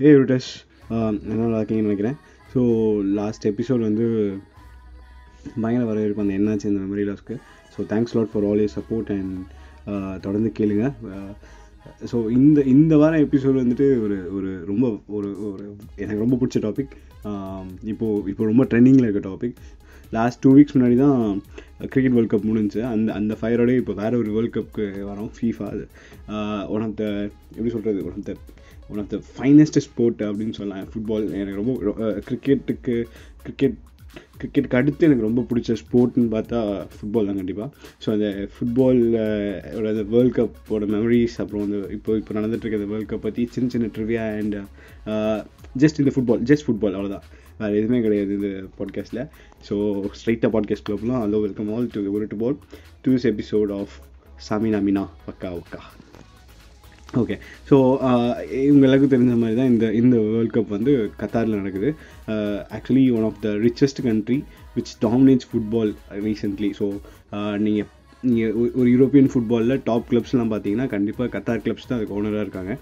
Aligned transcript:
ஏ 0.00 0.10
ருட்டஸ் 0.18 0.50
என்ன 1.28 1.38
நல்லா 1.38 1.60
இருக்கீங்கன்னு 1.60 1.88
நினைக்கிறேன். 1.88 2.16
ஸோ 2.52 2.60
லாஸ்ட் 3.18 3.44
எபிசோட் 3.50 3.82
வந்து 3.86 4.04
பயங்கர 5.62 5.84
வரவேற்பு 5.88 6.22
அந்த 6.24 6.34
என்னாச்சு 6.38 6.68
இந்த 6.70 6.80
memory 6.84 7.04
லாஸ்க்கு 7.08 7.36
so 7.74 7.86
thanks 7.92 8.14
lot 8.16 8.30
for 8.32 8.46
all 8.48 8.60
your 8.62 8.76
support 8.76 9.10
and 9.16 9.34
தொடர்ந்து 10.24 10.50
கேளுங்க. 10.58 10.86
Uh, 11.10 11.32
ஸோ 12.10 12.16
இந்த 12.36 12.58
இந்த 12.72 12.94
வாரம் 13.02 13.22
எபிசோடு 13.24 13.56
வந்துட்டு 13.62 13.86
ஒரு 14.04 14.16
ஒரு 14.36 14.50
ரொம்ப 14.70 14.86
ஒரு 15.16 15.28
ஒரு 15.48 15.64
எனக்கு 16.02 16.22
ரொம்ப 16.24 16.36
பிடிச்ச 16.40 16.60
டாபிக் 16.66 16.92
um, 17.30 17.66
இப்போது 17.92 18.30
இப்போ 18.32 18.44
ரொம்ப 18.50 18.64
ட்ரெண்டிங்கில் 18.72 19.06
இருக்க 19.06 19.22
டாபிக் 19.28 19.58
லாஸ்ட் 20.12 20.40
டூ 20.44 20.50
வீக்ஸ் 20.56 20.74
முன்னாடி 20.76 20.96
தான் 21.04 21.18
கிரிக்கெட் 21.90 22.16
வேர்ல்ட் 22.16 22.32
கப் 22.32 22.48
முடிஞ்சு 22.50 22.80
அந்த 22.92 23.08
அந்த 23.12 23.32
ஃபயரோட 23.40 23.72
இப்போ 23.80 23.94
வேறு 24.02 24.20
ஒரு 24.22 24.30
வேர்ல்ட் 24.36 24.54
கப்புக்கு 24.56 24.86
வரோம் 25.10 25.32
ஃபீஃபா 25.38 25.66
அது. 25.74 25.84
ஒன் 26.74 26.84
ஆஃப் 26.86 26.96
த 27.00 27.04
எப்படி 27.56 27.72
சொல்கிறது 27.76 28.06
one 28.08 28.16
of 28.18 28.28
the 28.28 28.34
one 28.90 28.98
of 28.98 29.08
the 29.08 29.18
finest 29.28 29.78
sport 29.78 30.22
அப்படின்னு 30.22 30.52
சொல்லலாம். 30.52 30.88
ஃபுட்பால் 30.92 31.26
எனக்கு 31.34 31.60
ரொம்ப 31.62 31.74
கிரிக்கெட்டுக்கு 32.28 32.94
கிரிக்கெட் 33.42 33.76
கிரிக்கெட்டுக்கு 34.38 34.76
அடுத்து 34.76 35.06
எனக்கு 35.06 35.26
ரொம்ப 35.26 35.42
பிடிச்ச 35.42 35.72
ஸ்போர்ட்னு 35.80 36.28
பார்த்தா 36.32 36.58
ஃபுட்பால் 36.94 37.26
தான் 37.26 37.36
கண்டிப்பாக 37.36 37.68
ஸோ 38.04 38.12
அந்த 38.12 38.28
ஃபுட்பால் 38.54 39.00
அந்த 39.90 40.02
வேர்ல்ட் 40.04 40.36
கப்போட 40.36 40.86
மெமரிஸ் 40.86 41.36
அப்புறம் 41.38 41.64
அந்த 41.64 41.78
இப்போ 41.88 42.16
இப்போ 42.16 42.34
நடந்துட்டுருக்க 42.34 42.80
அந்த 42.80 42.90
வேர்ல்ட் 42.92 43.10
கப் 43.12 43.20
பற்றி 43.20 43.48
சின்ன 43.50 43.68
சின்ன 43.68 43.90
ட்ரிவியா 43.96 44.24
அண்ட் 44.36 44.56
ஜஸ்ட் 45.78 46.00
இந்த 46.00 46.12
ஃபுட்பால் 46.16 46.42
ஜஸ்ட் 46.42 46.66
ஃபுட்பால் 46.68 46.96
அவ்வளோதான் 46.96 47.26
வேறு 47.58 47.78
எதுவுமே 47.78 48.00
கிடையாது 48.00 48.34
இந்த 48.34 48.50
பாட்காஸ்ட்டில் 48.78 49.22
ஸோ 49.68 49.76
ஸ்ட்ரைட்டாக 50.20 50.52
பாட்காஸ்ட் 50.54 50.88
கிளப்லாம் 50.88 51.22
ஹலோ 51.22 51.40
வெல்கம் 51.40 51.72
ஆல் 51.74 51.88
டு 51.88 52.12
ஒரு 52.12 52.26
to 52.26 52.36
pod 52.36 52.60
two 53.02 53.14
episode 53.32 53.72
of 53.80 53.96
சாமினா 54.48 54.80
மீனா 54.82 55.04
பக்கா 55.26 55.50
ஒக்கா 55.52 55.82
ஓகே 57.12 57.36
ஸோ 57.68 57.76
uh, 58.00 58.32
இவங்களுக்கு 58.62 59.06
தெரிஞ்ச 59.12 59.34
மாதிரி 59.36 59.56
தான் 59.56 59.70
இந்த 59.72 59.86
இந்த 59.92 60.16
வேர்ல்ட் 60.24 60.54
கப் 60.56 60.74
வந்து 60.76 60.92
கத்தாரில் 61.20 61.58
நடக்குது. 61.60 61.90
Actually 62.76 63.04
one 63.10 63.26
of 63.28 63.38
the 63.40 63.50
richest 63.64 64.00
country 64.02 64.38
which 64.76 64.92
dominates 65.00 65.48
football 65.50 65.92
recently 66.26 66.70
so 66.80 66.86
நீங்கள் 67.58 67.88
நீங்கள் 68.26 68.54
ஒரு 68.80 68.88
யூரோப்பியன் 68.92 69.28
ஃபுட்பாலில் 69.32 69.82
டாப் 69.88 70.06
கிளப்ஸ்லாம் 70.10 70.50
பார்த்தீங்கன்னா 70.52 70.86
கண்டிப்பாக 70.94 71.28
கத்தார் 71.34 71.62
கிளப்ஸ் 71.64 71.86
தான் 71.88 71.96
அதுக்கு 71.98 72.16
ஓனராக 72.18 72.44
இருக்காங்க. 72.46 72.72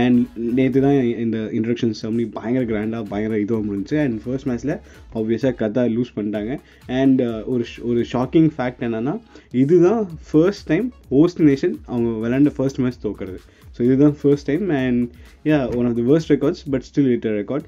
அண்ட் 0.00 0.20
நேற்று 0.58 0.82
தான் 0.86 0.96
இந்த 1.24 1.38
இன்ட்ரக்ஷன் 1.58 1.94
செம்னி 2.00 2.24
பயங்கர 2.38 2.64
கிராண்டாக 2.70 3.10
பயங்கர 3.12 3.40
இதுவாக 3.44 3.64
முடிஞ்சு 3.68 3.98
அண்ட் 4.04 4.16
ஃபர்ஸ்ட் 4.24 4.48
மேட்ச்சில் 4.50 4.74
ஆப்வியஸாக 5.18 5.54
கத்தார் 5.62 5.92
லூஸ் 5.96 6.14
பண்ணிட்டாங்க. 6.18 6.54
அண்ட் 7.00 7.20
uh, 7.28 7.40
ஒரு 7.52 7.66
ஒரு 7.90 8.02
ஷாக்கிங் 8.14 8.50
ஃபேக்ட் 8.56 8.82
என்னென்னா 8.88 9.14
இதுதான் 9.64 10.02
ஃபர்ஸ்ட் 10.30 10.66
டைம் 10.72 10.88
ஹோஸ்ட் 11.14 11.42
நேஷன் 11.50 11.76
அவங்க 11.90 12.10
விளாண்ட 12.24 12.52
ஃபர்ஸ்ட் 12.58 12.82
மேட்ச் 12.84 13.04
தோக்கிறது. 13.06 13.40
ஸோ 13.76 13.80
இதுதான் 13.86 14.16
first 14.20 14.48
time 14.50 14.66
and 14.82 15.00
yeah 15.50 15.60
one 15.78 15.86
of 15.88 15.96
the 16.00 16.04
worst 16.10 16.32
records 16.34 16.64
but 16.74 16.86
still 16.90 17.10
it 17.14 17.26
record 17.40 17.66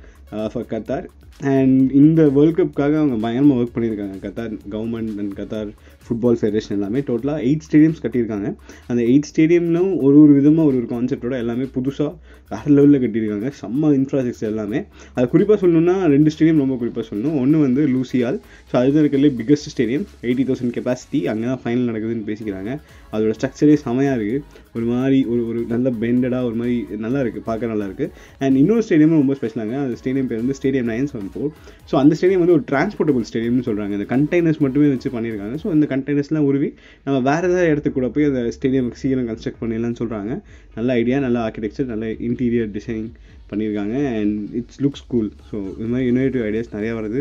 for 0.53 0.69
Qatar. 0.75 1.07
And 1.41 1.83
இந்த 1.99 2.21
வேர்ல்ட் 2.37 2.57
கப்புக்காக 2.59 2.95
அவங்க 3.01 3.17
பயங்கரமாக 3.25 3.61
ஒர்க் 3.61 3.75
பண்ணியிருக்காங்க. 3.75 4.17
Qatar 4.25 4.55
government 4.73 5.19
and 5.23 5.35
Qatar 5.41 5.69
football 6.09 6.39
federation 6.41 6.77
எல்லாமே 6.79 7.03
டோட்டலாக 7.09 7.45
எயிட் 7.49 7.65
ஸ்டேடியம்ஸ் 7.69 8.03
கட்டியிருக்காங்க. 8.05 8.51
அந்த 8.91 9.01
எயிட் 9.11 9.29
ஸ்டேடியம்னும் 9.31 9.93
ஒரு 10.07 10.17
ஒரு 10.25 10.35
விதமாக 10.39 10.69
ஒரு 10.71 10.77
ஒரு 10.81 10.89
கான்செப்டோட 10.95 11.37
எல்லாமே 11.45 11.67
புதுசாக 11.77 12.13
வேறு 12.53 12.71
லெவலில் 12.77 13.03
கட்டியிருக்காங்க. 13.05 13.49
செம்ம 13.61 13.91
இன்ஃப்ராஸ்ட்ரக்சர் 13.99 14.51
எல்லாமே. 14.53 14.79
அது 15.17 15.27
குறிப்பாக 15.35 15.59
சொல்லணும்னா 15.63 15.97
ரெண்டு 16.15 16.31
ஸ்டேடியம் 16.35 16.63
ரொம்ப 16.65 16.77
குறிப்பாக 16.83 17.05
சொல்லணும். 17.11 17.37
ஒன்று 17.43 17.59
வந்து 17.67 17.83
லூசியால் 17.95 18.39
ஸோ 18.71 18.75
அதுதான் 18.81 19.03
இருக்கிறதுலே 19.03 19.33
biggest 19.41 19.71
stadium 19.75 20.07
eighty 20.29 20.47
thousand 20.51 20.75
capacity 20.77 21.21
அங்கே 21.33 21.47
தான் 21.51 21.61
ஃபைனல் 21.65 21.89
நடக்குதுன்னு 21.91 22.27
பேசிக்கிறாங்க. 22.31 22.71
அதோட 23.15 23.33
ஸ்ட்ரக்சரே 23.39 23.77
செமையாக 23.85 24.17
இருக்குது 24.19 24.43
ஒரு 24.77 24.87
மாதிரி 24.93 25.19
ஒரு 25.33 25.43
ஒரு 25.51 25.61
நல்ல 25.75 25.89
பெண்டடாக 26.03 26.49
ஒரு 26.49 26.57
மாதிரி 26.61 26.77
நல்லா 27.05 27.21
இருக்குது 27.25 27.45
பார்க்க 27.49 27.71
நல்லா 27.73 27.87
இருக்குது 27.89 28.11
அண்ட் 28.45 28.57
இன்னொரு 28.63 28.83
ஸ்டேடியமும் 28.87 29.21
ரொம்ப 29.23 29.35
ஸ்பெஷலாங்க 29.39 29.75
அந்த 29.85 29.97
ஸ்டேடியம் 30.01 30.29
பேர் 30.31 30.41
வந்து 30.43 30.57
stadium 30.59 30.89
nines 30.93 31.15
one 31.19 31.29
four 31.35 31.51
so 31.91 31.95
அந்த 32.03 32.13
ஸ்டேடியம் 32.19 32.43
வந்து 32.43 32.55
ஒரு 32.57 32.65
டிரான்ஸ்போர்ட்டபிள் 32.71 33.25
ஸ்டேடியம்னு 33.31 33.67
சொல்கிறாங்க 33.69 33.93
இந்த 33.99 34.07
கண்டெய்னர்ஸ் 34.15 34.61
மட்டுமே 34.65 34.89
வச்சு 34.95 35.11
பண்ணியிருக்காங்க. 35.17 35.57
ஸோ 35.63 35.71
இந்த 35.77 35.89
கண்டெய்னர்ஸ்லாம் 35.99 36.49
உருவி 36.51 36.69
நம்ம 37.07 37.17
வேறு 37.29 37.47
ஏதாவது 37.49 37.71
இடத்துக்கு 37.73 37.99
கூட 37.99 38.09
போய் 38.17 38.29
அந்த 38.31 38.43
ஸ்டேடியம் 38.57 38.91
சீக்கிரம் 39.01 39.29
கன்ஸ்ட்ரக்ட் 39.31 39.61
பண்ணிடலாம்னு 39.63 40.01
சொல்கிறாங்க 40.03 40.33
நல்ல 40.79 40.89
ஐடியா 41.01 41.19
நல்ல 41.27 41.39
ஆர்கிடெக்சர் 41.47 41.91
நல்ல 41.93 42.07
இன்டீரியர் 42.29 42.71
டிசைன் 42.77 43.07
பண்ணியிருக்காங்க. 43.51 43.97
And 44.19 44.37
it's 44.61 44.81
looks 44.85 45.07
cool 45.13 45.31
so 45.51 45.57
இது 45.79 45.89
மாதிரி 45.93 46.09
இன்னோவேட்டிவ் 46.13 46.45
ஐடியாஸ் 46.49 46.75
நிறையா 46.77 46.95
வருது 46.99 47.21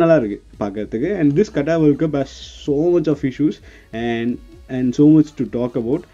நல்லா 0.00 0.16
இருக்குது 0.20 0.42
பார்க்கறதுக்கு. 0.62 1.10
And 1.20 1.32
this 1.38 1.54
Qatar 1.56 1.74
world 1.82 2.00
cup 2.02 2.16
has 2.20 2.36
so 2.66 2.76
much 2.96 3.10
of 3.14 3.24
issues 3.30 3.58
and 4.04 4.34
and 4.78 4.90
so 4.98 5.06
much 5.16 5.32
to 5.40 5.46
talk 5.58 5.78
about 5.82 6.04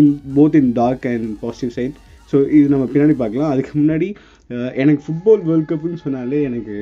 in 0.00 0.10
both 0.36 0.56
in 0.60 0.70
dark 0.80 1.06
and 1.12 1.28
positive 1.44 1.74
side 1.78 1.96
so 2.30 2.36
இது 2.56 2.64
நம்ம 2.74 2.86
பின்னாடி 2.94 3.16
பார்க்கலாம். 3.22 3.52
அதுக்கு 3.54 3.74
முன்னாடி 3.82 4.08
uh, 4.50 4.70
எனக்கு 4.82 5.02
ஃபுட்பால் 5.06 5.44
வேர்ல்ட் 5.48 5.70
கப்புன்னு 5.70 6.02
சொன்னாலே 6.04 6.40
எனக்கு 6.50 6.74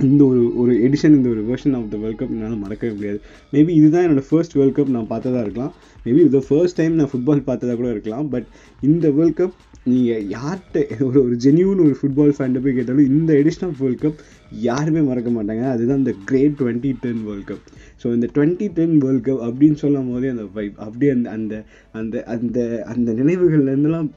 இந்த 0.00 0.22
ஒரு 0.30 0.40
ஒரு 0.62 0.72
எடிஷன் 0.86 1.14
இந்த 1.18 1.28
ஒரு 1.34 1.42
version 1.50 1.74
of 1.76 1.86
the 1.92 1.98
world 2.00 2.18
cup 2.20 2.32
என்னால் 2.34 2.62
மறக்கவே 2.64 2.90
முடியாது. 2.96 3.18
மேபி 3.52 3.70
இதுதான் 3.78 4.04
என்னோடய 4.06 4.26
ஃபர்ஸ்ட் 4.30 4.56
வேர்ல்ட் 4.58 4.76
கப் 4.78 4.90
நான் 4.96 5.08
பார்த்ததா 5.12 5.42
இருக்கலாம். 5.44 5.72
மேபி 6.06 6.20
இது 6.26 6.40
ஃபர்ஸ்ட் 6.48 6.78
டைம் 6.80 6.98
நான் 6.98 7.10
ஃபுட்பால் 7.12 7.40
பார்த்ததா 7.48 7.76
கூட 7.80 7.88
இருக்கலாம். 7.94 8.26
பட் 8.34 8.48
இந்த 8.82 9.06
வேர்ல்ட் 9.18 9.38
கப் 9.40 9.54
நீங்கள் 9.86 10.26
யார்கிட்ட 10.34 10.78
ஒரு 11.06 11.18
ஒரு 11.24 11.34
ஜென்யூன் 11.44 11.80
ஒரு 11.86 11.96
ஃபுட்பால் 12.00 12.34
ஃபேண்ட்டை 12.38 12.62
போய் 12.62 12.76
கேட்டாலும் 12.78 13.08
இந்த 13.12 13.32
எடிஷன் 13.42 13.66
ஆஃப் 13.68 13.80
வேர்ல்ட் 13.82 14.04
கப் 14.04 14.20
யாருமே 14.68 15.02
மறக்க 15.10 15.30
மாட்டாங்க. 15.36 15.64
அதுதான் 15.74 16.02
இந்த 16.04 16.14
great 16.30 16.56
twenty 16.60 16.92
ten 17.04 17.22
world 17.28 17.48
cup 17.50 17.64
so 18.02 18.06
இந்த 18.16 18.28
டுவெண்ட்டி 18.36 18.68
டென் 18.78 18.96
வேர்ல்ட் 19.04 19.26
கப் 19.28 19.42
அப்படின்னு 19.48 19.78
சொல்லும் 19.84 20.10
போதே 20.12 20.30
அந்த 20.34 20.46
வைப் 20.58 20.78
அப்படியே 20.86 21.12
அந்த 21.16 21.30
அந்த 21.38 21.54
அந்த 22.00 22.16
அந்த 22.34 22.58
அந்த 22.94 23.10
நினைவுகள்லேருந்துலாம் 23.20 24.10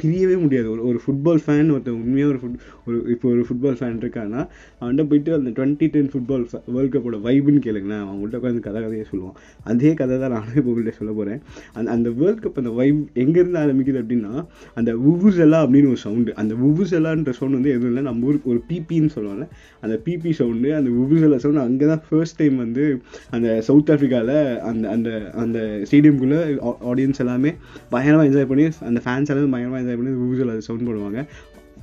பிரியவே 0.00 0.36
முடியாது. 0.44 0.68
ஒரு 0.74 0.82
ஒரு 0.88 0.98
ஃபுட்பால் 1.04 1.40
ஃபேன் 1.44 1.70
ஒருத்தர் 1.74 1.96
உண்மையாக 2.00 2.32
ஒரு 2.32 2.40
ஃபுட் 2.42 2.56
ஒரு 2.88 2.96
இப்போ 3.14 3.26
ஒரு 3.34 3.42
ஃபுட்பால் 3.48 3.76
ஃபேன் 3.78 4.00
இருக்கான்னா 4.02 4.40
அவன்கிட்ட 4.80 5.04
போயிட்டு 5.10 5.30
அந்த 5.38 5.50
டுவெண்ட்டி 5.56 5.86
டென் 5.94 6.10
ஃபுட்பால் 6.12 6.44
வேர்ல்ட் 6.74 6.94
கப்போட 6.96 7.18
வைப்புன்னு 7.26 7.60
கேளுங்களேன். 7.66 8.04
அவங்கள்ட்ட 8.08 8.40
உட்காந்து 8.40 8.62
கதை 8.66 8.80
கதையை 8.84 9.04
சொல்லுவான். 9.12 9.36
அதே 9.70 9.92
கதை 10.00 10.18
தான் 10.24 10.34
நானும் 10.36 10.58
இப்போ 10.60 10.70
உங்கள்கிட்ட 10.72 10.94
சொல்ல 11.00 11.12
போகிறேன் 11.18 11.40
அந்த 11.78 11.88
அந்த 11.96 12.08
வேர்ல்ட் 12.20 12.42
கப் 12.44 12.60
அந்த 12.62 12.72
வைப் 12.80 13.00
எங்கேருந்து 13.24 13.60
ஆரம்பிக்குது 13.64 14.00
அப்படின்னா 14.02 14.32
அந்த 14.80 14.90
உவுசெல்லா 15.10 15.60
அப்படின்னு 15.64 15.90
ஒரு 15.94 16.00
சவுண்டு 16.06 16.34
அந்த 16.42 16.54
உவுசெல்லான்ற 16.68 17.34
சவுண்ட் 17.38 17.58
வந்து 17.58 17.72
எதுவும் 17.74 17.90
இல்லை. 17.92 18.04
நம்ம 18.08 18.28
ஊருக்கு 18.30 18.52
ஒரு 18.54 18.62
பிபின்னு 18.70 19.12
சொல்லுவாங்கல்ல 19.16 19.48
அந்த 19.86 19.96
பிபி 20.06 20.30
சவுண்டு 20.40 20.70
அந்த 20.80 20.90
உவுசெல்லா 21.02 21.40
சவுண்டு 21.44 21.64
அங்கே 21.66 21.88
தான் 21.92 22.02
ஃபர்ஸ்ட் 22.08 22.38
டைம் 22.42 22.56
வந்து 22.64 22.84
அந்த 23.36 23.48
சவுத் 23.68 23.92
ஆஃப்ரிக்காவில் 23.94 24.36
அந்த 24.70 24.84
அந்த 24.94 25.10
அந்த 25.44 25.58
ஸ்டேடியம்குள்ளே 25.88 26.40
ஆடியன்ஸ் 26.92 27.22
எல்லாமே 27.26 27.52
பயங்கரமாக 27.94 28.28
என்ஜாய் 28.30 28.50
பண்ணி 28.52 28.66
அந்த 28.90 29.00
ஃபேன்ஸ் 29.06 29.32
எல்லாமே 29.32 29.50
பயங்கரமாக 29.54 29.82
என்ஜாய் 29.86 30.00
பண்ணி 30.00 30.18
ஊசல் 30.30 30.54
அது 30.54 30.68
சவுண்ட் 30.70 30.88
போடுவாங்க. 30.88 31.20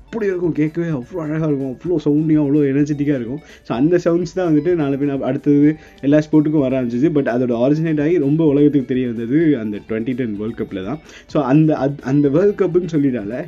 அப்படி 0.05 0.27
இருக்கும் 0.29 0.55
கேட்கவே 0.57 0.87
அவ்வளோ 0.95 1.19
அழகாக 1.23 1.47
இருக்கும் 1.49 1.71
அவ்வளோ 1.73 1.95
சவுண்டிங்காக 2.05 2.43
அவ்வளோ 2.45 2.59
எனர்ஜெட்டிக்காக 2.71 3.17
இருக்கும். 3.19 3.41
ஸோ 3.67 3.71
அந்த 3.77 3.95
சவுண்ட்ஸ் 4.05 4.35
தான் 4.37 4.47
வந்துட்டு 4.49 4.71
நாலு 4.81 4.97
பேர் 5.01 5.25
அடுத்தது 5.29 5.69
எல்லா 6.07 6.19
ஸ்போர்ட்டுக்கும் 6.25 6.65
வர 6.65 6.73
ஆரம்பிச்சிச்சு 6.79 7.09
பட் 7.17 7.29
அதோட 7.33 7.55
ஆரிஜினேட் 7.65 8.01
ஆகி 8.05 8.15
ரொம்ப 8.25 8.43
உலகத்துக்கு 8.51 8.91
தெரிய 8.91 9.07
வந்தது 9.11 9.39
அந்த 9.61 9.79
டுவெண்ட்டி 9.89 10.15
டென் 10.19 10.37
வேர்ல்ட் 10.41 10.59
கப்பில் 10.61 10.87
தான். 10.89 10.99
ஸோ 11.33 11.39
அந்த 11.53 11.79
அந்த 12.11 12.29
வேர்ல்ட் 12.37 12.59
கப்புன்னு 12.61 12.93
சொல்லிட்டால 12.95 13.41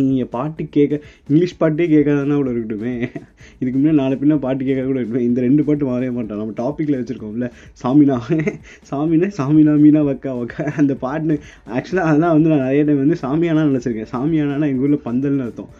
நீங்கள் 0.00 0.30
பாட்டு 0.36 0.62
கேட்க 0.76 1.00
இங்கிலீஷ் 1.28 1.56
பாட்டே 1.58 1.86
கேட்காதானா 1.94 2.34
கூட 2.34 2.50
இருக்கட்டுமே. 2.50 2.92
இதுக்கு 3.60 3.76
முன்னாடி 3.78 3.98
நாலு 4.02 4.14
பின்னா 4.20 4.38
பாட்டு 4.38 4.62
கேட்க 4.64 4.82
கூட 4.84 4.98
இருக்கட்டும். 4.98 5.28
இந்த 5.28 5.40
ரெண்டு 5.40 5.64
பாட்டு 5.64 5.86
மாறவே 5.90 6.10
மாட்டோம். 6.12 6.40
நம்ம 6.42 6.56
டாப்பிக்கில் 6.62 6.98
வச்சுருக்கோம்ல 7.00 7.48
சாமினா 7.82 8.16
சாமினா 8.90 9.28
சாமினா 9.38 9.74
மீனா 9.84 10.02
வக்கா 10.10 10.32
வக்கா. 10.40 10.64
அந்த 10.82 10.94
பாட்டு 10.94 11.34
ஆக்சுவலாக 11.76 12.08
அதெல்லாம் 12.10 12.34
வந்து 12.36 12.50
நான் 12.52 12.64
நிறைய 12.66 12.84
டைம் 12.84 13.02
வந்து 13.04 13.18
சாமியானா 13.24 13.64
நினச்சிருக்கேன். 13.70 14.10
சாமியானா 14.14 14.68
எங்கள் 14.72 14.86
ஊரில் 14.86 15.04
பந்தல்னு 15.08 15.46
அர்த்தம். 15.48 15.70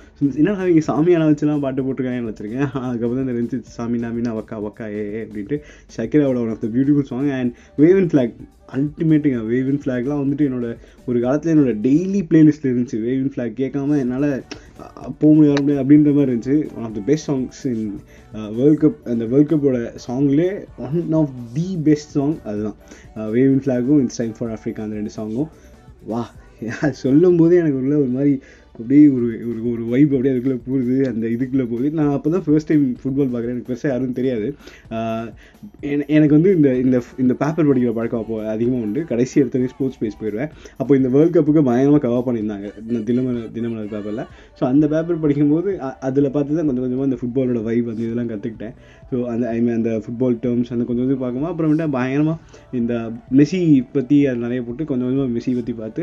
என்ன 0.41 0.51
அவங்க 0.63 0.83
சாமியான 0.89 1.27
வச்சுலாம் 1.29 1.63
பாட்டு 1.65 1.83
போட்டிருக்காங்கன்னு 1.85 2.31
வச்சுருக்கேன். 2.31 2.69
அதுக்கப்புறம் 2.87 3.21
தான் 3.21 3.31
தெரிஞ்சு 3.31 3.59
சாமி 3.77 3.99
நாமினா 4.03 4.33
வக்கா 4.39 4.57
வக்கா 4.67 4.87
ஏ 4.97 5.05
அப்படின்ட்டு 5.25 5.57
ஷக்கிராவோட 5.95 6.39
one 6.43 6.53
of 6.55 6.65
the 6.65 6.69
beautiful 6.75 7.09
song 7.13 7.31
and 7.39 7.53
wavin' 7.83 8.11
flag 8.13 8.35
அல்டிமேட்டுங்க 8.77 9.39
வேவின் 9.53 9.81
ஃப்ளாக்லாம் 9.83 10.21
வந்துட்டு 10.23 10.45
என்னோட 10.49 10.69
ஒரு 11.09 11.19
காலத்தில் 11.25 11.53
என்னோட 11.55 11.73
டெய்லி 11.87 12.21
பிளேலிஸ்ட்டில் 12.31 12.71
இருந்துச்சு. 12.73 12.99
வேவின் 13.07 13.33
ஃப்ளாக் 13.33 13.57
கேட்காம 13.63 13.99
என்னால் 14.05 14.29
போக 15.21 15.31
முடியாது 15.33 15.53
வர 15.55 15.63
முடியாது 15.63 15.83
அப்படின்ற 15.83 16.13
மாதிரி 16.19 16.31
இருந்துச்சு. 16.31 16.57
One 16.77 16.87
of 16.89 16.97
the 16.99 17.03
best 17.11 17.29
songs 17.31 17.61
in 17.73 17.85
world 18.61 18.81
cup 18.85 19.01
அந்த 19.15 19.27
வேர்ல்ட் 19.33 19.53
கப்போட 19.53 19.81
சாங்லே 20.07 20.49
one 20.87 21.17
of 21.23 21.35
the 21.59 21.69
best 21.89 22.15
song 22.19 22.37
அதுதான். 22.51 22.79
வேவின் 23.37 23.63
ஃப்ளாகும் 23.67 24.01
இட்ஸ் 24.05 24.21
டைம் 24.23 24.37
ஃபார் 24.39 24.55
ஆஃப்ரிக்கா 24.57 24.87
அந்த 24.87 24.99
ரெண்டு 25.01 25.15
சாங்கும் 25.19 25.51
வா 26.13 26.23
சொல்லும் 27.05 27.39
போதே 27.39 27.57
எனக்கு 27.61 27.79
உள்ள 27.81 27.95
ஒரு 28.03 28.11
மாதிரி 28.17 28.33
அப்படியே 28.83 29.05
ஒரு 29.17 29.27
ஒரு 29.51 29.61
ஒரு 29.73 29.83
வைப் 29.93 30.13
அப்படியே 30.17 30.33
அதுக்குள்ளே 30.35 30.59
போகுது 30.69 30.97
அந்த 31.13 31.25
இதுக்குள்ளே 31.35 31.67
போகுது. 31.73 31.89
நான் 31.99 32.13
அப்போ 32.17 32.31
தான் 32.35 32.45
ஃபர்ஸ்ட் 32.47 32.71
டைம் 32.71 32.85
ஃபுட்பால் 33.03 33.33
பார்க்குறேன். 33.35 33.55
எனக்கு 33.57 33.71
பெருசாக 33.71 33.93
யாரும் 33.95 34.17
தெரியாது. 34.21 34.49
எனக்கு 36.17 36.35
வந்து 36.39 36.51
இந்த 36.59 36.69
இந்த 36.85 36.97
இந்த 37.25 37.35
பேப்பர் 37.43 37.69
படிக்கிற 37.71 37.93
பழக்கம் 37.99 38.23
அப்போ 38.23 38.37
அதிகமாக 38.55 38.87
உண்டு. 38.87 39.01
கடைசி 39.13 39.35
இடத்துல 39.43 39.71
ஸ்போர்ட்ஸ் 39.75 40.01
பேஸ் 40.03 40.19
போயிடுவேன் 40.23 40.51
அப்போ 40.81 40.93
இந்த 41.01 41.11
வேர்ல்ட் 41.17 41.35
கப்புக்கு 41.37 41.63
பயங்கரமாக 41.71 42.03
கவர் 42.07 42.27
பண்ணியிருந்தாங்க. 42.29 42.69
இந்த 42.89 43.01
தினமலர் 43.11 43.49
தினமலர் 43.57 43.91
பேப்பரில் 43.95 44.25
ஸோ 44.59 44.65
அந்த 44.73 44.85
பேப்பர் 44.95 45.23
படிக்கும்போது 45.25 45.71
அதில் 46.09 46.33
பார்த்து 46.37 46.59
தான் 46.59 46.69
கொஞ்சம் 46.71 46.85
கொஞ்சமாக 46.87 47.09
இந்த 47.11 47.19
ஃபுட்பாலோட 47.23 47.63
வைப் 47.69 47.91
அந்த 47.93 48.03
இதெல்லாம் 48.07 48.31
கற்றுக்கிட்டேன் 48.33 48.75
ஸோ 49.11 49.17
அந்த 49.33 49.45
ஐ 49.55 49.59
மீன் 49.65 49.77
அந்த 49.79 49.93
ஃபுட்பால் 50.05 50.39
டேர்ம்ஸ் 50.45 50.73
அந்த 50.75 50.85
கொஞ்சம் 50.89 51.05
கொஞ்சம் 51.05 51.23
பார்க்கும்போது 51.25 51.53
அப்புறமேட்டா 51.53 51.89
பயங்கரமாக 51.97 52.39
இந்த 52.81 52.93
மெஸ்ஸி 53.41 53.61
பற்றி 53.97 54.19
அது 54.31 54.45
நிறைய 54.47 54.61
போட்டு 54.69 54.83
கொஞ்சம் 54.91 55.09
கொஞ்சமாக 55.09 55.33
மெஸ்ஸி 55.37 55.55
பற்றி 55.59 55.75
பார்த்து 55.83 56.03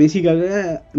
மெஸ்ஸிக்காக 0.00 0.42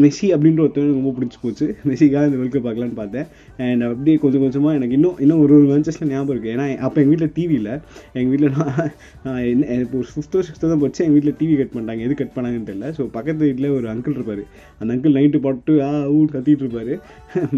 மெஸ்ஸி 0.04 0.28
அப்படின்ற 0.36 0.62
ஒருத்தர் 0.66 0.84
எனக்கு 0.86 1.00
ரொம்ப 1.02 1.12
பிடிச்சி 1.18 1.38
போச்சு. 1.44 1.66
மெஸ்ஸிக்காக 1.90 2.28
இந்த 2.30 2.38
வேர்ல்ட் 2.40 2.56
கப் 2.56 2.66
பார்க்கலான்னு 2.68 2.98
பார்த்தேன். 3.00 3.28
அண்ட் 3.68 3.84
அப்படியே 3.88 4.16
கொஞ்சம் 4.24 4.44
கொஞ்சமாக 4.44 4.74
எனக்கு 4.80 4.96
இன்னும் 4.98 5.18
இன்னும் 5.24 5.42
ஒரு 5.46 5.54
ஒரு 5.60 5.66
மேட்சஸில் 5.72 6.10
ஞாபகம் 6.12 6.34
இருக்குது 6.36 6.54
ஏன்னா 6.56 6.66
அப்போ 6.88 6.98
எங்கள் 7.04 7.14
வீட்டில் 7.14 7.34
டிவி 7.38 7.56
இல்லை. 7.62 7.76
எங்கள் 8.18 8.32
வீட்டில் 8.34 8.52
நான் 9.26 9.40
என்ன 9.54 9.80
இப்போ 9.86 9.98
ஒரு 10.02 10.10
ஃபிஃப்த்தோ 10.12 10.44
சிக்ஸ்த்தோ 10.48 10.70
தான் 10.74 10.82
போச்சு 10.84 11.02
எங்கள் 11.06 11.18
வீட்டில் 11.18 11.38
டிவி 11.42 11.56
கட் 11.62 11.74
பண்ணிட்டாங்க. 11.76 12.04
எது 12.10 12.20
கட் 12.22 12.34
பண்ணாங்கன்னு 12.36 12.70
தெரியல. 12.70 12.90
ஸோ 12.98 13.06
பக்கத்து 13.18 13.42
வீட்டில் 13.50 13.70
ஒரு 13.78 13.90
அங்கிள் 13.94 14.16
இருப்பார். 14.18 14.44
அந்த 14.80 14.90
அங்கிள் 14.96 15.16
நைட்டு 15.20 15.42
போட்டு 15.48 15.76
ஆ 15.88 15.90
ஊ 16.16 16.20
கத்திட்டு 16.36 16.64
இருப்பார். 16.66 16.94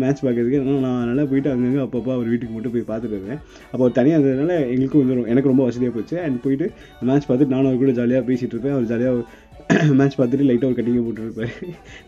மேட்ச் 0.04 0.24
பார்க்கறதுக்கு. 0.25 0.62
அதனால் 0.62 0.81
நான் 0.88 1.06
நல்லா 1.12 1.25
போயிட்டு 1.34 1.52
அங்கங்கே 1.54 1.84
அப்பப்போ 1.88 2.14
அவர் 2.18 2.31
வீட்டுக்கு 2.34 2.56
மட்டும் 2.57 2.75
போய் 2.78 2.88
பார்த்துட்டு 2.92 3.18
இருந்தேன் 3.18 3.42
அப்போ 3.74 3.92
தனியாக 4.00 4.19
இருந்ததுனால 4.19 4.54
எங்களுக்கும் 4.74 5.02
கொஞ்சம் 5.04 5.30
எனக்கு 5.34 5.52
ரொம்ப 5.54 5.64
வசதியாக 5.69 5.94
போச்சு. 5.98 6.18
அண்ட் 6.25 6.40
போயிட்டு 6.48 6.68
மேட்ச் 7.10 7.28
பார்த்துட்டு 7.30 7.56
நானும் 7.56 7.69
அவர் 7.72 7.84
கூட 7.84 7.94
ஜாலியாக 8.02 8.25
பேசிகிட்டு 8.31 8.56
இருப்பேன். 8.56 8.75
அவர் 8.78 8.90
ஜாலியாக 8.94 9.24
மேட்ச் 10.00 10.18
பார்த்துட்டு 10.18 10.48
லைட்டாக 10.48 10.69
ஒரு 10.69 10.77
கட்டிங்க 10.77 11.01
போட்டுருப்பாரு 11.03 11.51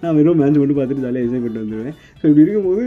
நான் 0.02 0.16
வெறும் 0.16 0.40
மேட்ச் 0.42 0.60
மட்டும் 0.60 0.80
பார்த்துட்டு 0.80 1.06
ஜாலியாக 1.06 1.26
என்ஜாய் 1.26 1.44
பண்ணிட்டு 1.44 1.64
வந்துடுவேன் 1.64 1.96
ஸோ 2.20 2.24
இப்படி 2.24 2.44
இருக்கும்போது 2.46 2.84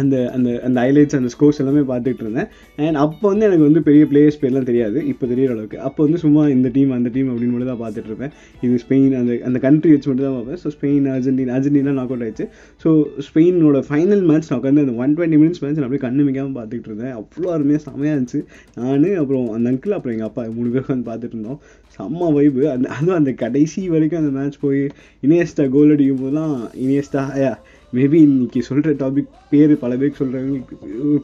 அந்த 0.00 0.16
அந்த 0.36 0.48
அந்த 0.66 0.76
ஹைலைட்ஸ் 0.84 1.16
அந்த 1.18 1.30
ஸ்கோர்ஸ் 1.34 1.60
எல்லாமே 1.62 1.82
பார்த்துட்டு 1.90 2.22
இருந்தேன். 2.24 2.48
அண்ட் 2.86 2.98
அப்போ 3.04 3.24
வந்து 3.32 3.46
எனக்கு 3.48 3.64
வந்து 3.68 3.82
பெரிய 3.88 4.04
பிளேயர்ஸ் 4.10 4.38
பேர்லாம் 4.42 4.68
தெரியாது. 4.70 4.98
இப்போ 5.12 5.24
தெரியற 5.32 5.50
அளவுக்கு. 5.56 5.78
அப்போ 5.88 6.00
வந்து 6.06 6.20
சும்மா 6.24 6.42
இந்த 6.54 6.68
டீம் 6.76 6.92
அந்த 6.98 7.10
டீம் 7.16 7.28
அப்படின்னு 7.32 7.54
மட்டும் 7.54 7.72
தான் 7.72 7.82
பார்த்துட்டு 7.84 8.10
இருப்பேன். 8.12 8.32
இது 8.66 8.80
ஸ்பெயின் 8.84 9.12
அந்த 9.20 9.32
அந்த 9.50 9.60
கண்ட்ரி 9.66 9.92
வச்சு 9.94 10.08
மட்டும் 10.10 10.26
தான் 10.28 10.36
பார்ப்பேன். 10.38 10.60
So 10.62 10.70
Spain 10.76 11.06
Argentina 11.14 11.54
Argentina 11.58 11.94
knock 12.00 12.12
out 12.14 12.24
ஆயிடுச்சு. 12.26 12.46
ஸோ 12.84 12.90
ஸ்பெயினோட 13.28 13.80
ஃபைனல் 13.90 14.24
மேட்ச் 14.30 14.50
நான் 14.50 14.60
உட்காந்து 14.62 14.84
அந்த 14.86 14.96
ஒன் 15.04 15.14
டுவெண்ட்டி 15.18 15.40
மினிட்ஸ் 15.42 15.62
மேட்ச் 15.64 15.78
நான் 15.80 15.88
அப்படியே 15.88 16.04
கண்ணு 16.06 16.26
மிக்காமல் 16.28 16.56
பார்த்துட்டு 16.60 16.90
இருந்தேன். 16.92 17.14
அவ்வளோ 17.20 17.50
அருமையாக 17.56 17.82
செமையாக 17.86 18.16
இருந்துச்சு. 18.16 18.42
நான் 18.78 19.06
அப்புறம் 19.22 19.46
அந்த 19.56 19.66
அங்கிள் 19.72 19.96
அப்புறம் 19.98 20.16
எங்கள் 20.16 20.30
அப்பா 20.30 20.44
மூணு 20.58 20.70
பேர் 20.74 20.90
வந்து 20.92 21.08
பார்த்துட்டு 21.10 21.36
இருந்தோம். 21.36 21.60
செம்ம 21.98 22.30
வைப்பு 22.38 22.62
அந்த 22.74 22.86
அதுவும் 22.96 23.18
அந்த 23.20 23.32
கடைசி 23.44 23.80
வரைக்கும் 23.94 24.20
அந்த 24.22 24.32
மேட்ச் 24.38 24.58
போய் 24.64 24.80
இனியஸ்டா 25.26 25.64
கோல் 25.74 25.92
அடிக்கும் 25.94 26.22
போதெல்லாம் 26.22 26.54
இனியஸ்டா 26.84 27.22
மேபி 27.96 28.18
இன்னைக்கு 28.26 28.60
சொல்கிற 28.62 28.90
டாபிக் 29.00 29.32
பேர் 29.50 29.72
பல 29.78 29.96
பேருக்கு 29.96 30.20
சொல்கிறவங்களுக்கு 30.20 30.76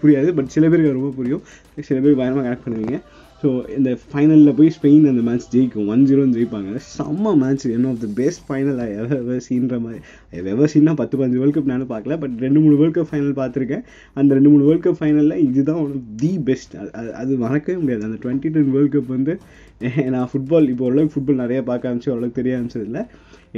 புரியாது 0.02 0.30
பட் 0.38 0.50
சில 0.54 0.64
பேருக்கு 0.68 0.96
ரொம்ப 0.96 1.12
புரியும். 1.18 1.42
சில 1.88 1.96
பேர் 2.00 2.18
பயங்கரமாக 2.20 2.44
கனெக்ட் 2.48 2.66
பண்ணுவீங்க. 2.66 2.98
ஸோ 3.42 3.48
இந்த 3.76 3.90
ஃபைனலில் 4.10 4.56
போய் 4.58 4.70
ஸ்பெயின் 4.76 5.04
அந்த 5.10 5.22
மேட்ச் 5.28 5.46
ஜெயிக்கும். 5.54 5.88
ஒன் 5.92 6.02
ஜீரோன்னு 6.06 6.36
ஜெயிப்பாங்க. 6.38 6.70
செம்ம 6.96 7.34
match 7.42 7.64
one 7.76 7.86
of 7.90 8.00
the 8.04 8.08
best 8.20 8.42
final 8.48 8.80
I 8.86 8.88
ever 9.00 9.20
ever 9.20 9.44
சீன்ற 9.48 9.76
மாதிரி. 9.84 10.00
எவர் 10.32 10.96
பத்து 11.00 11.14
பதினஞ்சு 11.18 11.40
வேர்ல்ட் 11.42 11.56
கப் 11.58 11.70
நானும் 11.72 11.90
பார்க்கல 11.92 12.16
பட் 12.22 12.34
ரெண்டு 12.44 12.60
மூணு 12.64 12.76
வேர்ல்ட் 12.80 12.98
கப் 12.98 13.10
ஃபைனல் 13.10 13.38
பார்த்துருக்கேன். 13.40 13.84
அந்த 14.18 14.34
ரெண்டு 14.38 14.50
மூணு 14.54 14.66
வேர்ல்ட் 14.68 14.86
கப் 14.86 14.98
ஃபைனலில் 15.00 15.38
இதுதான் 15.48 15.80
ஒன் 15.84 15.94
ஆஃப் 15.98 16.10
தி 16.22 16.32
பெஸ்ட் 16.48 16.74
அது 16.98 17.14
அது 17.22 17.38
மறக்கவே 17.44 17.78
முடியாது. 17.82 18.04
அந்த 18.08 18.18
டுவெண்ட்டி 18.24 18.50
டென் 18.56 18.74
வேர்ல்ட் 18.76 18.94
கப் 18.96 19.14
வந்து 19.16 19.34
நான் 20.12 20.28
ஃபுட்பால் 20.30 20.68
இப்போ 20.70 20.84
ஓரளவுக்கு 20.86 21.14
ஃபுட்பால் 21.14 21.42
நிறைய 21.42 21.58
பார்க்க 21.66 21.88
ஆரம்பிச்சு 21.88 22.10
ஓரளவுக்கு 22.12 22.38
தெரிய 22.38 22.54
ஆரம்பிச்சதில்லை. 22.58 23.02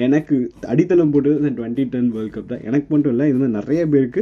எனக்கு 0.05 0.35
அடித்தளம் 0.73 1.13
போட்டது 1.13 1.37
இந்த 1.41 1.51
டுவெண்ட்டி 1.59 1.85
டென் 1.93 2.11
வேர்ல்ட் 2.17 2.35
கப் 2.35 2.51
தான். 2.51 2.61
எனக்கு 2.69 2.89
மட்டும் 2.93 3.13
இல்லை 3.13 3.25
இது 3.31 3.39
மாதிரி 3.39 3.55
நிறைய 3.59 3.81
பேருக்கு 3.93 4.21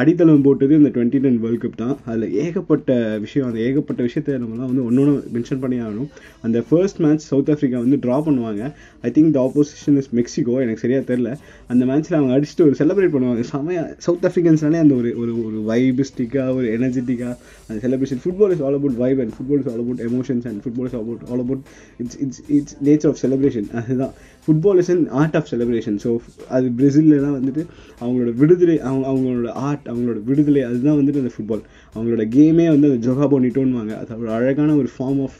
அடித்தளம் 0.00 0.44
போட்டது 0.46 0.72
இந்த 0.80 0.90
டுவெண்ட்டி 0.96 1.20
டென் 1.24 1.38
வேர்ல்ட் 1.44 1.62
கப் 1.64 1.78
தான். 1.82 1.94
அதில் 2.08 2.34
ஏகப்பட்ட 2.42 2.98
விஷயம் 3.24 3.48
அந்த 3.48 3.60
ஏகப்பட்ட 3.68 4.02
விஷயத்தை 4.08 4.34
நம்மலாம் 4.42 4.70
வந்து 4.72 4.84
ஒன்று 4.88 5.02
ஒன்று 5.04 5.14
மென்ஷன் 5.36 5.62
பண்ணி 5.64 5.78
ஆகணும். 5.86 6.10
அந்த 6.48 6.60
ஃபர்ஸ்ட் 6.68 7.00
மேட்ச் 7.04 7.26
சவுத் 7.32 7.50
ஆஃப்ரிக்கா 7.54 7.80
வந்து 7.86 7.98
ட்ரா 8.04 8.18
பண்ணுவாங்க. 8.28 8.62
I 9.08 9.12
think 9.18 9.34
the 9.38 9.40
opposition 9.48 9.98
is 10.02 10.10
Mexico 10.20 10.56
எனக்கு 10.66 10.84
சரியாக 10.84 11.04
தெரில 11.12 11.32
அந்த 11.72 11.82
மேட்ச்சில் 11.88 12.16
அவங்க 12.18 12.32
அடிச்சுட்டு 12.36 12.64
ஒரு 12.66 12.76
செலிப்ரேட் 12.80 13.12
பண்ணுவாங்க. 13.14 13.44
செமையாக 13.52 13.94
சவுத் 14.06 14.26
ஆஃப்ரிக்கன்ஸ்னாலே 14.28 14.80
அந்த 14.84 14.94
ஒரு 15.00 15.10
ஒரு 15.22 15.32
ஒரு 15.46 15.58
வைபிஸ்டிக்காக 15.70 16.54
ஒரு 16.58 16.66
எனர்ஜெட்டிக்காக 16.76 17.32
அந்த 17.68 17.78
celebration 17.84 18.20
football 18.24 18.52
is 18.54 18.62
all 18.66 18.76
about 18.78 18.96
vibe 19.02 19.20
and 19.24 19.34
football 19.36 19.60
is 19.62 19.70
all 19.72 19.82
about 19.84 20.02
emotions 20.08 20.46
and 20.50 20.60
football 20.64 20.88
is 20.90 20.98
about 21.00 21.24
all 21.30 21.42
about 21.44 21.62
it's 22.02 22.18
it's 22.24 22.42
it's 22.58 22.76
nature 22.88 23.10
of 23.12 23.20
celebration 23.24 23.68
அதுதான். 23.80 24.14
Football 24.46 24.80
is 24.82 24.92
and 24.94 25.06
art 25.20 25.36
of 25.40 25.50
celebration 25.52 25.98
so 26.04 26.10
அது 26.56 26.66
பிரேசில்லாம் 26.78 27.36
வந்துட்டு 27.38 27.62
அவங்களோட 28.00 28.32
விடுதலை 28.42 28.78
அவங்க 28.88 29.04
அவங்களோட 29.12 29.52
art 29.68 29.86
அவங்களோட 29.92 30.18
விடுதலை 30.30 30.62
அதுதான் 30.70 30.98
வந்துட்டு 31.00 31.22
அந்த 31.24 31.34
ஃபுட்பால் 31.36 31.64
அவங்களோட 31.94 32.24
கேமே 32.38 32.66
வந்து 32.74 32.90
அந்த 32.90 33.00
ஜொகா 33.08 33.28
போனிட்டோன்னுவாங்க 33.34 33.94
அது 34.00 34.18
ஒரு 34.22 34.32
அழகான 34.38 34.76
ஒரு 34.82 34.90
ஃபார்ம் 34.96 35.22
ஆஃப் 35.28 35.38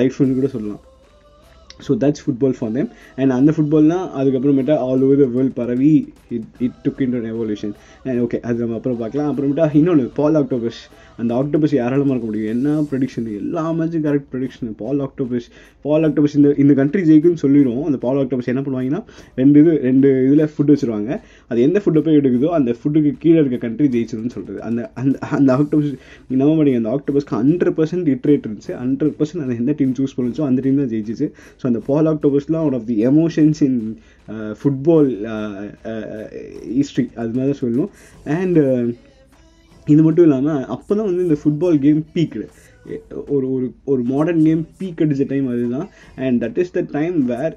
லைஃப்னு 0.00 0.34
கூட 0.40 0.50
சொல்லலாம். 0.56 0.82
So 1.86 1.94
that's 2.04 2.24
football 2.24 2.56
for 2.58 2.72
them 2.76 2.90
and 3.20 3.36
அந்த 3.38 3.50
ஃபுட்பால்னால் 3.56 4.06
அதுக்கப்புறமேட்டா 4.20 4.76
ஆல் 4.88 5.04
ஓவர் 5.06 5.22
த 5.22 5.28
வேர்ல்ட் 5.36 5.56
பரவி 5.60 5.94
it 6.36 6.48
it 6.66 6.78
took 6.86 7.00
in 7.06 7.14
evolution 7.34 7.74
and 8.06 8.20
okay 8.24 8.40
அது 8.48 8.58
நம்ம 8.62 8.76
அப்புறம் 8.80 9.00
பார்க்கலாம். 9.02 9.30
அப்புறமேட்டா 9.32 9.66
இன்னொன்று 9.80 10.06
பால் 10.18 10.38
ஆக்டோபஸ் 10.40 10.80
அந்த 11.20 11.32
ஆக்டோபஸ் 11.40 11.74
யாரால 11.78 12.02
மறக்க 12.10 12.24
முடியும்? 12.28 12.50
என்ன 12.54 12.68
ப்ரொடிக்ஷன் 12.90 13.26
எல்லா 13.40 13.62
மேட்சும் 13.78 14.04
correct 14.06 14.28
prediction 14.32 14.70
Paul 14.80 15.00
octopus 15.06 15.46
Paul 15.86 16.04
octopus 16.08 16.34
இந்த 16.38 16.50
இந்த 16.62 16.72
கண்ட்ரி 16.80 17.02
ஜெயிக்குன்னு 17.08 17.40
சொல்லிடுவோம் 17.44 17.86
அந்த 17.88 17.98
பால் 18.04 18.20
ஆக்டோபஸ் 18.22 18.48
என்ன 18.52 18.62
பண்ணுவாங்கன்னா 18.66 19.00
ரெண்டு 19.40 19.60
இது 19.62 19.72
ரெண்டு 19.88 20.08
இதில் 20.26 20.44
ஃபுட் 20.54 20.72
வச்சுருவாங்க. 20.72 21.10
அது 21.50 21.58
எந்த 21.66 21.78
ஃபுட்டை 21.82 22.02
போய் 22.06 22.18
எடுக்குதோ 22.20 22.50
அந்த 22.58 22.70
ஃபுட்டுக்கு 22.78 23.12
கீழே 23.24 23.38
இருக்க 23.42 23.58
கண்ட்ரி 23.66 23.88
ஜெயிச்சிருன்னு 23.94 24.34
சொல்கிறது 24.36 24.60
அந்த 24.68 24.80
அந்த 25.02 25.14
அந்த 25.38 25.50
ஆக்டோபஸ் 25.58 25.92
நீ 26.28 26.34
நம்ப 26.42 26.52
மாட்டீங்க 26.58 26.80
அந்த 26.82 26.92
ஆக்டோபஸ்க்கு 26.96 27.36
ஹண்ட்ரட் 27.42 27.76
பர்சன்ட் 27.78 28.08
இட்ரேட் 28.14 28.44
இருந்துச்சு. 28.46 28.72
ஹண்ட்ரட் 28.82 29.14
பர்சன்ட் 29.20 29.44
அந்த 29.44 29.56
எந்த 29.62 29.74
டீம் 29.80 29.94
சூஸ் 30.00 30.16
பண்ணுச்சோ 30.18 30.44
அந்த 30.50 30.60
டீம் 30.66 30.80
தான் 30.82 30.90
ஜெயிச்சிச்சு. 30.94 31.28
ஸோ 31.60 31.64
அந்த 31.72 31.82
Paul 31.90 32.10
ஆக்டோபஸ்லாம் 32.12 32.66
one 32.68 32.78
of 32.80 32.88
the 32.90 32.96
emotions 33.12 33.62
in 33.68 33.78
football 34.60 35.10
history 36.78 37.06
அது 37.20 37.32
மாதிரி 37.38 37.50
தான் 37.52 37.62
சொல்லணும். 37.62 37.92
அண்ட் 38.38 38.58
uh, 38.66 38.84
இது 39.86 40.00
மட்டும் 40.06 40.26
இல்லாமல் 40.26 40.66
அப்போ 40.74 40.92
தான் 40.96 41.08
வந்து 41.08 41.24
இந்த 41.26 41.36
ஃபுட்பால் 41.42 41.78
கேம் 41.84 42.02
பீக்டு 42.16 42.42
ஒரு 43.34 43.46
ஒரு 43.54 43.66
ஒரு 43.92 44.02
மாடர்ன் 44.10 44.42
கேம் 44.48 44.62
பீக் 44.80 45.00
அடிச்ச 45.04 45.24
டைம் 45.32 45.46
அதுதான். 45.52 45.88
And 46.24 46.36
that 46.44 46.58
is 46.62 46.74
the 46.76 46.82
time 46.96 47.16
where 47.32 47.54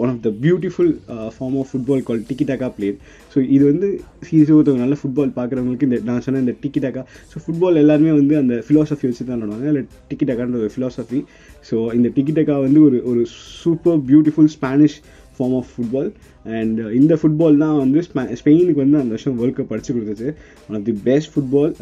one 0.00 0.10
of 0.10 0.22
the 0.22 0.30
beautiful 0.40 0.90
form 1.34 1.56
of 1.56 1.70
football 1.70 2.02
call 2.02 2.22
tiki taka 2.28 2.68
played 2.76 2.98
so 3.32 3.38
இது 3.48 3.62
வந்து 3.64 3.88
சீரியஸ் 4.22 4.52
ஒருத்தவங்க 4.52 4.82
நல்ல 4.82 4.96
ஃபுட்பால் 5.00 5.32
பார்க்குறவங்களுக்கு 5.36 5.88
இந்த 5.88 5.98
நான் 6.04 6.22
சொன்ன 6.22 6.40
இந்த 6.40 6.54
டிக்கிடாக்கா 6.62 7.02
ஸோ 7.32 7.42
ஃபுட்பால் 7.44 7.80
எல்லாருமே 7.82 8.12
வந்து 8.12 8.36
அந்த 8.36 8.56
ஃபிலாசபி 8.66 9.06
வச்சு 9.10 9.22
தான் 9.22 9.36
விளாடுவாங்க 9.36 9.68
இல்லை 9.68 9.84
டிக்கிடாக்கான்ற 10.10 10.58
ஒரு 10.58 10.72
ஃபிலாசபி 10.74 11.20
ஸோ 11.64 11.78
இந்த 11.94 12.10
டிக்கிடாக்கா 12.16 12.56
வந்து 12.60 12.82
ஒரு 12.82 13.00
ஒரு 13.04 13.22
super 13.62 14.00
beautiful 14.08 14.50
Spanish 14.56 14.98
form 15.36 15.54
of 15.58 15.70
football 15.72 16.10
and 16.58 16.78
இந்த 16.98 17.14
ஃபுட்பால் 17.20 17.58
தான் 17.64 17.76
வந்து 17.82 18.00
ஸ்பெயினுக்கு 18.40 18.80
வந்து 18.84 18.98
அந்த 19.00 19.12
வருஷம் 19.14 19.36
வேர்ல்ட் 19.40 19.58
கப் 19.58 19.72
அடிச்சு 19.74 19.94
கொடுத்துச்சு. 19.96 20.28
One 20.68 20.76
of 20.78 20.86
the 20.90 20.96
best 21.08 21.30
football 21.34 21.72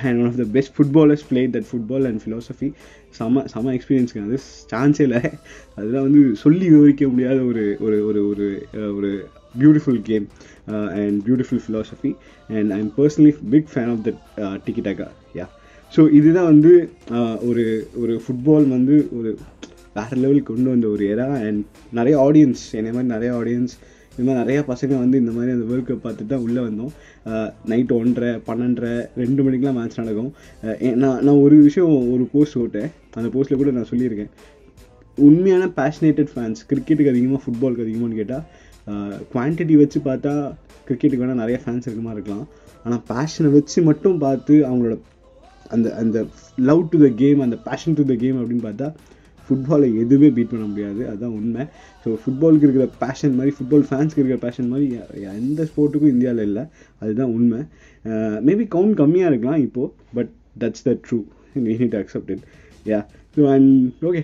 and 0.00 0.16
one 0.20 0.28
of 0.30 0.38
the 0.42 0.46
best 0.56 0.74
footballers 0.76 1.24
played 1.30 1.54
that 1.56 1.68
football 1.70 2.06
and 2.10 2.22
philosophy 2.24 2.68
செம 3.18 3.44
செம 3.54 3.72
எக்ஸ்பீரியன்ஸ்க்கு 3.76 4.24
அது. 4.26 4.38
சான்ஸே 4.72 5.04
இல்லை. 5.08 5.22
அதெல்லாம் 5.76 6.06
வந்து 6.08 6.22
சொல்லி 6.44 6.66
விவரிக்க 6.74 7.08
முடியாத 7.14 7.38
ஒரு 7.50 7.64
ஒரு 7.86 7.98
ஒரு 8.08 8.22
ஒரு 8.30 8.48
ஒரு 8.96 9.10
beautiful 9.54 10.00
game 10.08 10.26
and 11.00 11.18
beautiful 11.26 11.62
philosophy 11.66 12.10
and 12.48 12.72
I 12.76 12.78
am 12.78 12.92
personally 12.98 13.32
big 13.54 13.70
fan 13.74 13.92
of 13.94 14.02
that 14.08 14.20
tiki taka 14.66 15.08
yeah 15.38 15.46
so 15.92 16.02
இதுதான் 16.12 16.48
வந்து 16.52 16.72
uh, 17.16 17.34
ஒரு 17.48 17.64
ஒரு 18.00 18.14
ஃபுட்பால் 18.22 18.66
வந்து 18.68 18.94
ஒரு 19.18 19.30
வேறு 19.96 20.16
லெவலுக்கு 20.22 20.50
கொண்டு 20.52 20.72
வந்த 20.74 20.88
ஒரு 20.94 21.04
ஏரா 21.12 21.28
அண்ட் 21.48 21.60
நிறைய 21.98 22.16
ஆடியன்ஸ் 22.26 22.64
என்னை 22.78 22.90
மாதிரி 22.96 23.12
நிறைய 23.14 23.30
ஆடியன்ஸ் 23.40 23.74
இந்த 24.18 24.24
மாதிரி 24.26 24.40
நிறையா 24.42 24.60
பசங்க 24.70 24.92
வந்து 25.02 25.16
இந்த 25.22 25.32
மாதிரி 25.36 25.50
அந்த 25.54 25.64
வேர்ல்ட் 25.70 25.88
கப் 25.88 26.04
பார்த்துட்டு 26.04 26.32
தான் 26.32 26.44
உள்ளே 26.46 26.60
வந்தோம். 26.66 26.92
நைட் 27.70 27.90
ஒன்றரை 27.96 28.30
பன்னெண்டரை 28.46 28.92
ரெண்டு 29.22 29.40
மணிக்கெலாம் 29.46 29.76
மேட்ச் 29.78 29.98
நடக்கும். 30.00 30.30
நான் 31.02 31.18
நான் 31.26 31.40
ஒரு 31.46 31.56
விஷயம் 31.66 31.96
ஒரு 32.14 32.24
போஸ்ட் 32.34 32.56
போட்டேன். 32.60 32.88
அந்த 33.18 33.30
போஸ்ட்டில் 33.34 33.60
கூட 33.62 33.72
நான் 33.78 33.90
சொல்லியிருக்கேன். 33.90 34.30
உண்மையான 35.18 35.66
பேஷனேட்டட் 35.80 36.30
ஃபேன்ஸ் 36.32 36.62
கிரிக்கெட்டுக்கு 36.70 37.12
அதிகமாக 37.14 37.40
ஃபுட்பாலுக்கு 37.42 37.84
அதிகமானு 37.86 38.20
கேட்டால் 38.20 38.44
குவான்டிட்டி 39.34 39.76
வச்சு 39.82 40.00
பார்த்தா 40.08 40.32
கிரிக்கெட்டுக்கு 40.86 41.22
வேணால் 41.24 41.42
நிறைய 41.42 41.58
ஃபேன்ஸ் 41.62 41.86
இருக்க 41.86 42.02
மாதிரி 42.06 42.18
இருக்கலாம் 42.18 42.46
ஆனால் 42.84 43.02
பேஷனை 43.12 43.50
வச்சு 43.58 43.78
மட்டும் 43.88 44.18
பார்த்து 44.24 44.54
அவங்களோட 44.68 44.96
அந்த 45.74 45.86
அந்த 46.02 46.18
லவ் 46.68 46.82
டு 46.90 46.98
த 47.04 47.08
கேம் 47.22 47.40
அந்த 47.46 47.56
பேஷன் 47.68 47.96
டு 48.00 48.04
த 48.10 48.16
கேம் 48.24 48.38
அப்படின்னு 48.42 48.66
பார்த்தா 48.68 48.88
ஃபுட்பாலை 49.46 49.88
எதுவுமே 50.02 50.28
பீட் 50.36 50.52
பண்ண 50.52 50.64
முடியாது. 50.70 51.00
அதுதான் 51.10 51.34
உண்மை. 51.40 51.64
ஸோ 52.02 52.16
ஃபுட்பாலுக்கு 52.22 52.66
இருக்கிற 52.68 52.86
பேஷன் 53.04 53.36
மாதிரி 53.38 53.54
ஃபுட்பால் 53.56 53.86
ஃபேன்ஸ்க்கு 53.90 54.20
இருக்கிற 54.22 54.38
பேஷன் 54.46 54.70
மாதிரி 54.72 54.86
எந்த 55.40 55.68
ஸ்போர்ட்டுக்கும் 55.70 56.14
இந்தியாவில் 56.14 56.46
இல்லை. 56.48 56.64
அதுதான் 57.02 57.34
உண்மை. 57.38 57.60
மேபி 58.48 58.66
கவுண்ட் 58.76 58.96
கம்மியாக 59.02 59.32
இருக்கலாம் 59.32 59.60
இப்போது 59.66 59.92
but 60.18 60.32
that's 60.62 60.86
the 60.88 60.94
true 61.06 61.20
we 61.66 61.76
need 61.82 61.98
accept 62.02 62.32
it 62.34 62.44
yeah 62.92 63.00
so 63.36 63.44
and 63.54 63.70
okay 64.10 64.22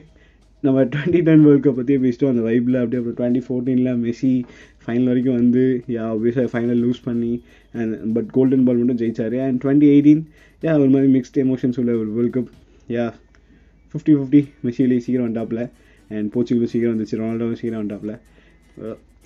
நம்ம 0.64 0.82
டுவெண்ட்டி 0.92 1.20
டென் 1.28 1.42
வேர்ல்ட் 1.46 1.64
கப் 1.64 1.78
பற்றியே 1.78 2.00
பேசிட்டோம் 2.02 2.32
அந்த 2.32 2.42
வைப்பில் 2.48 2.76
அப்படியே 2.80 2.98
அப்புறம் 3.00 3.16
டுவெண்ட்டி 3.20 3.42
ஃபோர்டீனில் 3.46 3.96
மெஸ்ஸி 4.02 4.34
ஃபைனல் 4.84 5.08
வரைக்கும் 5.10 5.38
வந்து 5.40 5.62
யா 5.94 6.04
ஆப்வியஸாக 6.12 6.48
ஃபைனல் 6.52 6.80
லூஸ் 6.84 7.00
பண்ணி 7.08 7.32
அண்ட் 7.80 7.94
பட் 8.16 8.28
கோல்டன் 8.36 8.64
பால் 8.66 8.78
மட்டும் 8.80 9.00
ஜெயிச்சார். 9.02 9.36
அண்ட் 9.46 9.58
டுவெண்ட்டி 9.64 9.88
எயிட்டீன் 9.94 10.22
யா 10.62 10.72
ஒரு 10.82 10.90
மாதிரி 10.94 11.10
மிக்ஸ்ட் 11.16 11.38
எமோஷன்ஸ் 11.44 11.78
உள்ள 11.82 11.92
ஒரு 12.02 12.10
world 12.16 12.34
cup 12.36 12.50
yeah 12.96 13.06
fifty 13.92 14.12
fifty 14.18 14.42
மெஸ்ஸிலே 14.66 14.98
சீக்கிரம் 15.06 15.28
வந்தாப்பில் 15.28 15.62
அண்ட் 16.16 16.28
போர்ச்சுகலும் 16.34 16.72
சீக்கிரம் 16.74 16.94
வந்துச்சு 16.94 17.18
ரொனால்டோவும் 17.22 17.58
சீக்கிரம் 17.62 17.82
வந்தாப்பில். 17.84 18.14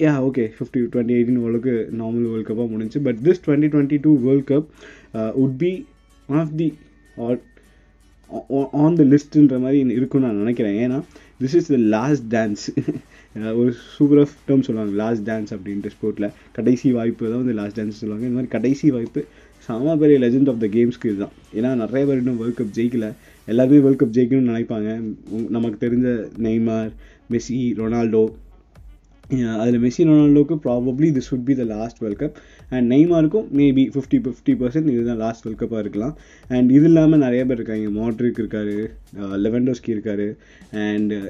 Yeah 0.05 0.13
okay 0.29 0.45
fifty 0.57 0.81
twenty 0.95 1.15
eighteen 1.19 1.43
ஓரளவுக்கு 1.43 1.75
நார்மல் 2.01 2.27
வேர்ல்ட் 2.31 2.49
கப்பாக 2.49 2.69
முடிஞ்சு 2.73 2.99
but 3.07 3.21
this 3.27 3.43
twenty 3.45 3.69
twenty 3.75 3.99
two 4.07 4.13
world 4.25 4.49
cup 4.53 4.67
would 5.43 5.55
be 5.63 5.71
one 6.29 6.41
of 6.45 6.57
the 6.63 6.69
are 7.27 7.39
on 8.85 8.99
the 9.01 9.05
லிஸ்ட்டுன்ற 9.13 9.57
மாதிரி 9.65 9.79
இருக்குன்னு 9.99 10.27
நான் 10.29 10.43
நினைக்கிறேன். 10.45 10.77
ஏன்னா 10.85 10.99
this 11.43 11.57
is 11.61 11.71
the 11.75 11.79
last 11.97 12.27
dance 12.37 12.65
ஒரு 13.61 13.71
சூப்பர் 13.97 14.21
ஆஃப் 14.23 14.37
டேர்ம் 14.49 14.65
சொல்லுவாங்க 14.67 14.95
லாஸ்ட் 15.03 15.25
டான்ஸ் 15.31 15.53
அப்படின்ற 15.57 15.91
ஸ்போர்ட்டில் 15.97 16.29
கடைசி 16.59 16.91
வாய்ப்பு 16.99 17.25
தான் 17.31 17.43
வந்து 17.43 17.57
லாஸ்ட் 17.61 17.79
டான்ஸ் 17.81 18.01
சொல்லுவாங்க. 18.03 18.25
இந்த 18.29 18.39
மாதிரி 18.39 18.53
கடைசி 18.57 18.87
வாய்ப்பு 18.97 19.23
செம 19.67 19.97
பெரிய 20.03 20.17
legend 20.25 20.51
of 20.53 20.61
the 20.65 20.67
game 20.77 20.91
skill 20.97 21.23
தான். 21.23 21.35
ஏன்னா 21.59 21.71
நிறைய 21.83 22.03
பேர் 22.09 22.21
இன்னும் 22.23 22.41
வேர்ல்ட் 22.41 22.59
கப் 22.61 22.75
ஜெயிக்கல. 22.79 23.07
எல்லாருமே 23.53 23.79
வேர்ல்ட் 23.85 24.03
கப் 24.03 24.17
ஜெயிக்கணும்னு 24.17 24.51
நினைப்பாங்க. 24.53 24.91
நமக்கு 25.57 25.79
தெரிஞ்ச 25.87 26.09
நெய்மார் 26.47 26.91
மெஸ்ஸி 27.35 27.61
ரொனால்டோ 27.83 28.25
அதில் 29.63 29.81
Messi 29.85 30.03
ரொனால்டோக்கு 30.09 30.57
probably 30.67 31.09
this 31.17 31.31
would 31.31 31.45
be 31.49 31.55
the 31.61 31.65
last 31.73 32.01
world 32.03 32.21
cup 32.21 32.37
and 32.75 32.87
நெய்மாருக்கும் 32.93 33.47
maybe 33.59 33.85
fifty 33.95 34.19
fifty 34.25 34.55
percent 34.61 34.89
இதுதான் 34.95 35.21
லாஸ்ட் 35.25 35.45
வேர்ல்ட் 35.45 35.61
கப்பாக 35.63 35.83
இருக்கலாம். 35.85 36.15
அண்ட் 36.55 36.69
இது 36.77 36.87
இல்லாமல் 36.91 37.23
நிறைய 37.25 37.43
பேர் 37.49 37.59
இருக்காங்க. 37.59 37.91
மாட்ரிக் 37.99 38.41
இருக்காரு 38.43 38.77
uh, 39.23 39.37
லெவன்டோஸ்கி 39.45 39.91
இருக்காரு. 39.95 40.29
அண்ட் 40.87 41.13
uh, 41.19 41.27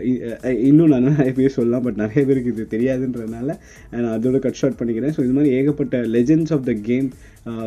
uh, 0.47 0.55
இன்னும் 0.69 0.93
நான் 0.95 1.09
நிறைய 1.11 1.33
பேர் 1.39 1.57
சொல்லலாம் 1.59 1.85
பட் 1.87 2.01
நிறைய 2.05 2.23
பேருக்கு 2.29 2.53
இது 2.55 2.67
தெரியாதுன்றதுனால 2.77 3.49
நான் 4.03 4.13
அதோட 4.17 4.39
கட் 4.47 4.61
ஷார்ட் 4.61 4.79
பண்ணிக்கிறேன். 4.81 5.15
ஸோ 5.17 5.23
இது 5.27 5.37
மாதிரி 5.39 5.53
ஏகப்பட்ட 5.59 6.01
legends 6.17 6.55
of 6.57 6.67
the 6.71 6.75
game 6.91 7.09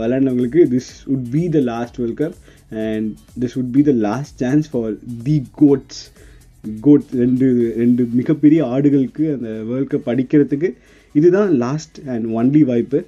விளையாண்டவங்களுக்கு 0.04 0.64
this 0.76 0.92
would 1.16 1.28
be 1.36 1.44
the 1.58 1.62
last 1.72 2.00
world 2.02 2.20
cup 2.24 2.38
and 2.86 3.10
this 3.44 3.58
would 3.62 3.74
be 3.78 3.84
the 3.90 3.94
last 4.08 4.36
chance 4.46 4.70
for 4.74 4.94
the 5.28 5.38
GOATs 5.62 6.02
GOAT 6.86 7.10
ரெண்டு 7.24 7.48
ரெண்டு 7.82 8.02
மிகப்பெரிய 8.20 8.62
ஆடுகளுக்கு 8.74 9.26
அந்த 9.36 9.52
வேர்ல்ட் 9.70 9.92
கப் 9.94 10.10
அடிக்கிறதுக்கு 10.14 10.70
இதுதான் 11.16 11.52
லாஸ்ட் 11.64 11.98
அண்ட் 12.14 12.26
ஒன்லி 12.40 12.62
வாய்ப்பு. 12.72 13.00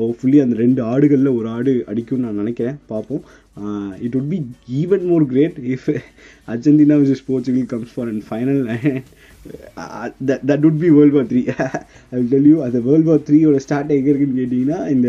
ஹோப்ஃபுல்லி 0.00 0.38
அந்த 0.42 0.54
ரெண்டு 0.64 0.80
ஆடுகளில் 0.92 1.36
ஒரு 1.38 1.48
ஆடு 1.56 1.72
அடிக்கும்னு 1.92 2.26
நான் 2.26 2.40
நினைக்கிறேன். 2.42 2.76
பார்ப்போம். 2.92 3.22
It 4.06 4.16
would 4.18 4.30
be 4.32 4.38
even 4.80 5.04
more 5.10 5.24
great 5.32 5.58
if 5.74 5.88
Argentina 6.52 6.96
versus 7.02 7.24
Portugal 7.28 7.66
comes 7.72 7.92
for 7.94 8.08
and 8.12 8.24
final 8.28 8.60
that 10.50 10.64
would 10.68 10.80
be 10.84 10.90
world 10.96 11.16
war 11.16 11.28
three 11.32 11.42
I 12.16 12.22
tell 12.32 12.48
you 12.52 12.56
அந்த 12.66 12.78
வேர்ல்ட் 12.88 13.08
வார் 13.10 13.22
த்ரீயோட 13.28 13.58
ஸ்டார்ட் 13.66 13.94
எங்கே 13.96 14.10
இருக்குன்னு 14.12 14.40
கேட்டிங்கன்னா 14.40 14.80
இந்த 14.94 15.08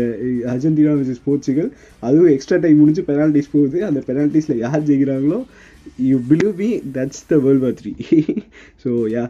அர்ஜென்டினா 0.54 0.94
விசஸ் 1.02 1.24
போர்ச்சுகல் 1.28 1.70
அதுவும் 2.06 2.32
எக்ஸ்ட்ரா 2.34 2.58
டைம் 2.64 2.80
முடிஞ்சு 2.82 3.04
penalties 3.10 3.52
போகுது. 3.56 3.80
அந்த 3.88 4.02
பெனால்ட்டிஸில் 4.10 4.62
யார் 4.66 4.86
ஜெயிக்கிறாங்களோ 4.90 5.40
you 6.10 6.16
believe 6.30 6.54
me 6.62 6.70
that's 6.98 7.26
the 7.32 7.38
world 7.46 7.64
war 7.66 7.78
three 7.82 7.92
so 8.84 8.92
yeah 9.16 9.24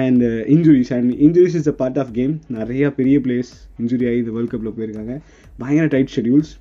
and 0.00 0.22
injuries 0.54 0.92
and 0.98 1.10
injuries 1.26 1.58
is 1.60 1.68
a 1.72 1.76
part 1.80 1.98
of 1.98 2.12
game 2.18 2.34
நிறையா 2.58 2.88
பெரிய 3.00 3.18
பிளேயர்ஸ் 3.24 3.52
இன்ஜுரி 3.82 4.06
ஆகி 4.10 4.18
இந்த 4.22 4.32
வேர்ல்ட் 4.36 4.52
கப்பில் 4.54 4.76
போயிருக்காங்க. 4.78 5.16
பயங்கர 5.58 5.88
டைட் 5.94 6.14
ஷெடியூல்ஸ் 6.16 6.52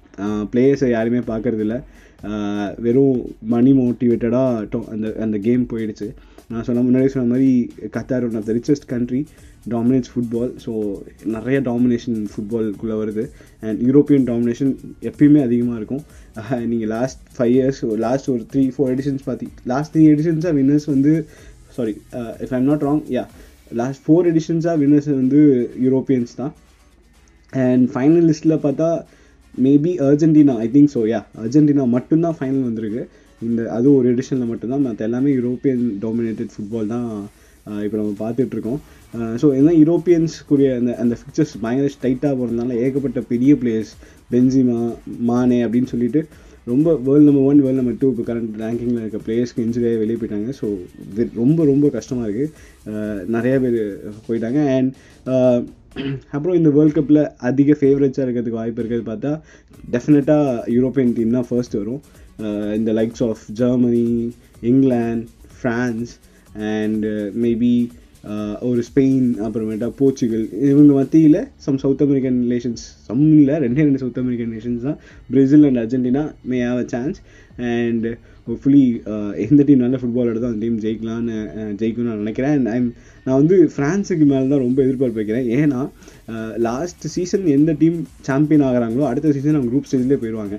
பிளேயர்ஸை 0.54 0.90
யாருமே 0.98 1.22
பார்க்குறதில்ல. 1.34 1.78
Uh, 2.30 2.68
வெறும் 2.86 3.18
மணி 3.54 3.72
மோட்டிவேட்டடாக 3.80 4.62
டோ 4.70 4.80
அந்த 4.94 5.08
அந்த 5.24 5.38
கேம் 5.38 5.64
போயிடுச்சு. 5.74 6.08
நான் 6.52 6.66
சொன்ன 6.68 6.84
முன்னாடி 6.88 7.10
சொன்ன 7.14 7.30
மாதிரி 7.34 7.50
Qatar 7.96 8.26
one 8.28 8.38
of 8.40 8.48
the 8.48 8.54
richest 8.58 8.88
country 8.94 9.20
dominates 9.74 10.12
football 10.14 10.52
so 10.64 10.72
நிறைய 11.36 11.58
டாமினேஷன் 11.68 12.18
ஃபுட்பால்குள்ளே 12.34 12.96
வருது. 13.02 13.24
அண்ட் 13.66 13.82
யூரோப்பியன் 13.88 14.26
டாமினேஷன் 14.32 14.72
எப்பயுமே 15.10 15.42
அதிகமாக 15.48 15.80
இருக்கும். 15.82 16.04
நீங்கள் 16.72 16.92
லாஸ்ட் 16.96 17.22
ஃபைவ் 17.36 17.54
இயர்ஸ் 17.58 17.82
லாஸ்ட் 18.06 18.30
ஒரு 18.36 18.46
த்ரீ 18.54 18.64
ஃபோர் 18.78 18.92
எடிஷன்ஸ் 18.96 19.26
பார்த்தி 19.28 19.50
லாஸ்ட் 19.74 19.94
த்ரீ 19.96 20.06
எடிஷன்ஸாக 20.14 20.54
வின்னர்ஸ் 20.60 20.90
வந்து 20.94 21.14
sorry 21.78 21.94
if 22.46 22.54
I'm 22.58 22.68
not 22.72 22.86
wrong 22.88 23.04
yeah 23.16 23.24
last 23.80 24.02
four 24.06 24.28
எடிஷன்ஸாக 24.32 24.76
winners 24.82 25.10
வந்து 25.22 25.40
யூரோப்பியன்ஸ் 25.86 26.34
தான். 26.42 26.54
அண்ட் 27.54 27.86
ஃபைனல் 27.94 28.28
லிஸ்ட்டில் 28.30 28.64
பார்த்தா 28.66 28.90
maybe 29.66 29.92
Argentina 30.08 30.56
I 30.66 30.68
think 30.76 30.92
so 30.96 31.02
yeah 31.12 31.22
Argentina 31.44 31.86
மட்டும்தான் 31.96 32.38
ஃபைனல் 32.40 32.66
வந்திருக்கு. 32.68 33.04
இந்த 33.42 33.62
அது 33.78 33.88
ஒரு 33.98 34.08
எடிஷனில் 34.14 34.52
மட்டும்தான். 34.52 34.84
மற்ற 34.88 35.08
எல்லாமே 35.10 35.32
யூரோப்பியன் 35.40 35.84
டாமினேட்டட் 36.06 36.54
ஃபுட்பால் 36.54 36.92
தான் 36.94 37.08
uh, 37.70 37.80
இப்போ 37.86 37.98
நம்ம 38.00 38.14
பார்த்துட்ருக்கோம் 38.24 38.80
ஸோ 39.42 39.46
uh, 39.46 39.54
இதெல்லாம் 39.54 39.80
யூரோப்பியன்ஸ்க்குரிய 39.82 40.70
அந்த 40.80 40.92
அந்த 41.04 41.16
ஃபிக்சர்ஸ் 41.20 41.54
பயங்கர 41.64 41.90
டைட்டாக 42.06 42.34
போகிறதுனால 42.40 42.76
ஏகப்பட்ட 42.86 43.22
பெரிய 43.32 43.54
பிளேயர்ஸ் 43.62 43.94
பென்சிமா 44.34 44.80
மானே 45.30 45.60
அப்படின்னு 45.66 45.92
சொல்லிட்டு 45.94 46.22
ரொம்ப 46.72 46.88
world 47.08 47.28
number 47.28 47.48
one 47.50 47.62
world 47.66 47.80
number 47.80 47.98
two 48.02 48.08
இப்போ 48.14 48.24
கரண்ட் 48.30 48.62
ரேங்கிங்கில் 48.64 49.02
இருக்க 49.04 49.20
பிளேயர்ஸ்க்கு 49.26 49.66
இன்ஜுரியாக 49.66 50.02
வெளியே 50.04 50.18
போயிட்டாங்க. 50.22 50.52
ஸோ 50.60 50.68
ரொம்ப 51.42 51.60
ரொம்ப 51.72 51.90
கஷ்டமாக 51.98 52.28
இருக்குது 52.28 53.28
நிறைய 53.36 53.56
பேர் 53.66 53.78
போயிட்டாங்க. 54.28 54.62
அண்ட் 54.76 54.92
அப்புறம் 56.36 56.58
இந்த 56.60 56.70
வேர்ல்ட் 56.78 56.98
கப்பில் 56.98 57.22
அதிக 57.50 57.78
ஃபேவரட்ஸாக 57.80 58.26
இருக்கிறதுக்கு 58.26 58.60
வாய்ப்பு 58.62 58.82
இருக்கிறது 58.82 59.06
பார்த்தா 59.12 59.32
டெஃபினட்டாக 59.94 60.64
யூரோப்பியன் 60.76 61.14
டீம் 61.18 61.36
தான் 61.38 61.48
ஃபர்ஸ்ட் 61.50 61.78
வரும். 61.82 62.02
இந்த 62.80 62.92
likes 63.00 63.24
of 63.30 63.46
Germany 63.62 64.10
England 64.72 65.26
France 65.60 66.12
and 66.74 67.06
maybe 67.46 67.74
ஒரு 68.70 68.82
ஸ்பெயின் 68.88 69.28
அப்புறமேட்டா 69.46 69.88
போர்ச்சுகல். 70.00 70.46
இவங்க 70.70 70.94
மத்தியில் 71.00 71.42
some 71.66 71.82
South 71.84 72.02
American 72.06 72.40
relations 72.46 72.84
some 73.10 73.26
இல்லை 73.42 73.56
ரெண்டே 73.66 73.84
ரெண்டு 73.88 74.02
சவுத் 74.04 74.22
அமெரிக்கன் 74.24 74.50
ரிலேஷன்ஸ் 74.54 74.88
தான். 74.88 74.98
Brazil 75.34 75.68
and 75.70 75.82
Argentina 75.84 76.24
may 76.52 76.60
have 76.70 76.82
a 76.86 76.88
chance 76.96 77.20
and 77.74 78.08
fully 78.64 78.84
எந்த 79.46 79.62
டீம் 79.68 79.82
நல்ல 79.84 79.96
ஃபுட்பால் 80.02 80.30
எடுத்தோ 80.32 80.50
அந்த 80.50 80.62
டீம் 80.66 80.78
ஜெயிக்கலான்னு 80.86 81.38
ஜெயிக்கணும்னு 81.80 82.10
நான் 82.12 82.22
நினைக்கிறேன். 82.24 82.54
அண்ட் 82.58 82.70
ஐம் 82.76 82.90
நான் 83.26 83.40
வந்து 83.42 83.56
ஃப்ரான்ஸுக்கு 83.74 84.26
மேலே 84.32 84.46
தான் 84.54 84.64
ரொம்ப 84.66 84.80
எதிர்பார்ப்பு 84.86 85.20
வைக்கிறேன். 85.22 85.48
ஏன்னா 85.60 85.80
லாஸ்ட் 86.68 87.06
சீசன் 87.16 87.46
எந்த 87.58 87.72
டீம் 87.82 87.98
சாம்பியன் 88.30 88.66
ஆகிறாங்களோ 88.70 89.06
அடுத்த 89.12 89.34
சீசன் 89.38 89.58
அவங்க 89.58 89.72
குரூப் 89.74 89.90
ஸ்டேஜ்லேயே 89.90 90.22
போயிடுவாங்க 90.24 90.58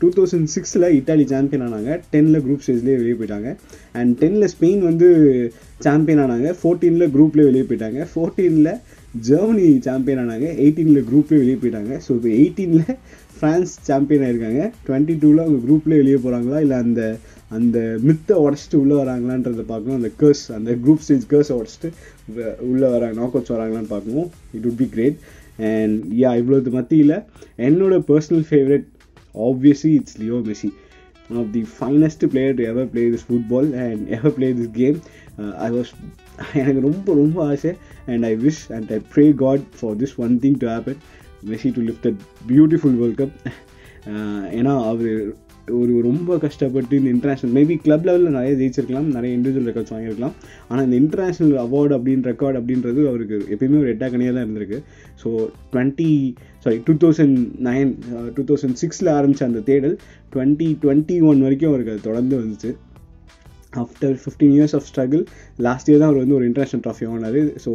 டூ 0.00 0.08
தௌசண்ட் 0.16 0.50
சிக்ஸில் 0.54 0.86
இட்டாலி 0.98 1.24
சாம்பியன் 1.32 1.64
ஆனாங்க. 1.66 1.90
டெனில் 2.12 2.42
குரூப் 2.46 2.64
ஸ்டேஜ்லேயே 2.64 2.98
வெளியே 3.00 3.16
போயிட்டாங்க. 3.20 3.50
அண்ட் 4.00 4.12
டெனில் 4.22 4.50
ஸ்பெயின் 4.54 4.82
வந்து 4.90 5.08
சாம்பியன் 5.86 6.22
ஆனாங்க. 6.24 6.50
ஃபோர்டீனில் 6.60 7.12
குரூப்லேயே 7.16 7.48
வெளியே 7.50 7.66
போயிட்டாங்க. 7.70 8.06
ஃபோர்டீனில் 8.12 8.72
ஜெர்மனி 9.28 9.66
சாம்பியன் 9.88 10.22
ஆனாங்க. 10.24 10.48
எயிட்டீனில் 10.64 11.06
குரூப்லேயே 11.10 11.42
வெளியே 11.42 11.58
போயிட்டாங்க. 11.62 11.94
ஸோ 12.06 12.10
இப்போ 12.18 12.30
எயிட்டீனில் 12.40 12.94
ஃப்ரான்ஸ் 13.36 13.74
சாம்பியன் 13.88 14.24
ஆயிருக்காங்க. 14.26 14.62
டுவெண்ட்டி 14.86 15.14
டூவில் 15.22 15.44
அவங்க 15.44 15.60
குரூப்லேயே 15.66 16.00
வெளியே 16.02 16.18
போகிறாங்களா 16.24 16.60
இல்லை 16.66 16.78
அந்த 16.86 17.02
அந்த 17.56 17.78
மித்தை 18.06 18.34
உடச்சிட்டு 18.42 18.76
உள்ளே 18.80 18.96
வராங்களான்றதை 19.00 19.64
பார்க்கணும். 19.70 19.96
அந்த 20.00 20.10
கேர்ஸ் 20.20 20.42
அந்த 20.56 20.70
குரூப் 20.82 21.02
ஸ்டேஜ் 21.04 21.24
கேர்ஸை 21.32 21.54
உடச்சிட்டு 21.60 21.88
உள்ளே 22.70 22.88
வராங்க 22.92 23.16
நாக் 23.20 23.34
அவுட்ஸ் 23.34 23.54
வராங்களான்னு 23.54 23.90
பார்க்கணும். 23.94 24.28
It 24.56 24.66
would 24.70 24.78
be 24.82 24.86
great 24.94 25.16
and 25.70 25.96
yeah 26.20 26.30
இவ்வளோது 26.40 26.70
மத்தியில் 26.76 27.16
என்னோடய 27.68 28.04
personal 28.10 28.44
favourite 28.50 28.86
obviously 29.48 29.92
it's 29.98 30.16
Leo 30.22 30.38
Messi 30.48 30.70
one 31.30 31.40
of 31.42 31.50
the 31.56 31.62
finest 31.76 32.24
player 32.32 32.56
to 32.60 32.64
ever 32.72 32.88
play 32.94 33.04
this 33.14 33.26
football 33.28 33.68
and 33.84 34.02
ever 34.18 34.34
play 34.38 34.48
this 34.60 34.72
game 34.80 34.98
I 35.66 35.70
was 35.76 35.92
எனக்கு 36.62 36.80
ரொம்ப 36.88 37.14
ரொம்ப 37.22 37.38
ஆசை. 37.52 37.72
And 38.12 38.24
I 38.30 38.32
wish 38.46 38.62
and 38.78 38.90
I 38.96 39.00
pray 39.14 39.26
God 39.44 39.66
for 39.80 39.98
this 40.02 40.16
one 40.24 40.34
thing 40.46 40.58
to 40.64 40.68
happen 40.74 41.00
Messi 41.52 41.70
to 41.76 41.84
lift 41.90 42.04
that 42.08 42.20
beautiful 42.50 42.98
world 43.02 43.20
cup 43.22 43.36
ஏன்னா 44.58 44.74
அவர் 44.90 45.12
ஒரு 45.80 45.94
ரொம்ப 46.06 46.36
கஷ்டப்பட்டு 46.44 46.94
இந்த 46.98 47.08
இன்டர்நேஷ்னல் 47.14 47.52
மேபி 47.56 47.74
கிளப் 47.84 48.06
லெவலில் 48.08 48.36
நிறைய 48.36 48.52
ஜெயிச்சிருக்கலாம் 48.60 49.10
நிறைய 49.16 49.30
இண்டிவிஜுவல் 49.36 49.68
ரெக்கார்ட்ஸ் 49.70 49.92
வாங்கியிருக்கலாம். 49.94 50.34
ஆனால் 50.68 50.84
இந்த 50.86 50.96
இன்டர்நேஷ்னல் 51.02 51.52
அவார்டு 51.64 51.94
அப்படின்ற 51.96 52.26
ரெக்கார்டு 52.32 52.58
அப்படின்றது 52.60 53.00
அவருக்கு 53.10 53.36
எப்பயுமே 53.54 53.78
ஒரு 53.82 53.92
எட்டா 53.94 54.08
கனியாக 54.14 54.34
தான் 54.36 54.46
இருந்திருக்கு. 54.46 54.78
So 55.22 55.28
twenty 55.72 56.08
sorry 56.64 56.78
two 56.86 56.94
thousand 57.02 57.36
nine 57.66 57.90
two 58.36 58.42
thousand 58.50 58.78
சிக்ஸில் 58.82 59.10
ஆரம்பித்த 59.16 59.50
அந்த 59.50 59.62
தேடல் 59.68 59.96
டுவெண்ட்டி 60.32 60.68
டுவெண்ட்டி 60.82 61.16
ஒன் 61.30 61.42
வரைக்கும் 61.46 61.70
அவருக்கு 61.70 61.94
அது 61.94 62.08
தொடர்ந்து 62.08 62.36
வந்துச்சு. 62.40 62.70
After 63.80 64.14
fifteen 64.22 64.54
years 64.54 64.74
of 64.76 64.86
struggle 64.88 65.22
last 65.58 65.88
year 65.90 66.00
தான் 66.02 66.10
அவர் 66.10 66.22
வந்து 66.22 66.36
ஒரு 66.38 66.46
இன்டர்நேஷ்னல் 66.48 66.82
ட்ராஃபி 66.86 67.04
வாங்கினார். 67.08 67.38
So 67.64 67.72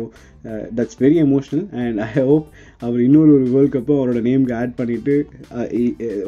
that's 0.77 0.98
very 1.04 1.18
emotional 1.24 1.63
and 1.82 2.00
I 2.08 2.24
hope 2.30 2.48
அவர் 2.82 3.01
இன்னொரு 3.06 3.32
ஒரு 3.38 3.46
வேர்ல்ட் 3.54 3.74
கப்பை 3.75 3.96
அவரோட 4.00 4.22
நேமுக்கு 4.27 4.56
ஆட் 4.62 4.75
பண்ணிவிட்டு 4.80 5.15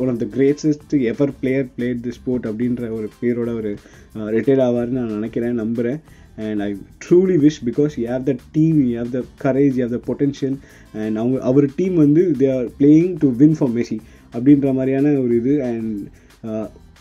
one 0.01 0.11
of 0.13 0.21
the 0.23 0.27
greatest 0.35 0.95
ever 1.11 1.33
player 1.41 1.67
played 1.75 2.01
the 2.07 2.13
sport 2.19 2.47
அப்படின்ற 2.51 2.91
ஒரு 2.99 3.09
பேரோட 3.19 3.49
அவர் 3.55 3.71
ரிட்டையர் 4.35 4.61
uh, 4.61 4.67
ஆவார்னு 4.67 4.99
நான் 4.99 5.17
நினைக்கிறேன் 5.17 5.61
நம்புகிறேன் 5.61 5.99
and 6.37 6.61
I 6.61 6.69
truly 7.05 7.37
wish 7.45 7.59
because 7.65 7.95
you 7.99 8.05
have 8.07 8.23
the 8.23 8.35
team 8.51 8.77
you 8.83 8.89
have 8.99 9.11
the 9.11 9.21
courage 9.43 9.77
you 9.77 9.83
have 9.85 9.95
the 9.97 10.01
potential 10.09 10.57
and 11.03 11.17
அவங்க 11.17 11.37
அவர் 11.41 11.67
டீம் 11.75 11.95
வந்து 11.95 12.23
they 12.37 12.49
are 12.57 12.67
playing 12.79 13.13
to 13.17 13.29
win 13.35 13.55
for 13.59 13.73
Messi 13.77 13.99
அப்படின்ற 14.33 14.73
மாதிரியான 14.73 15.13
ஒரு 15.19 15.35
இது 15.35 15.55
and 15.61 15.91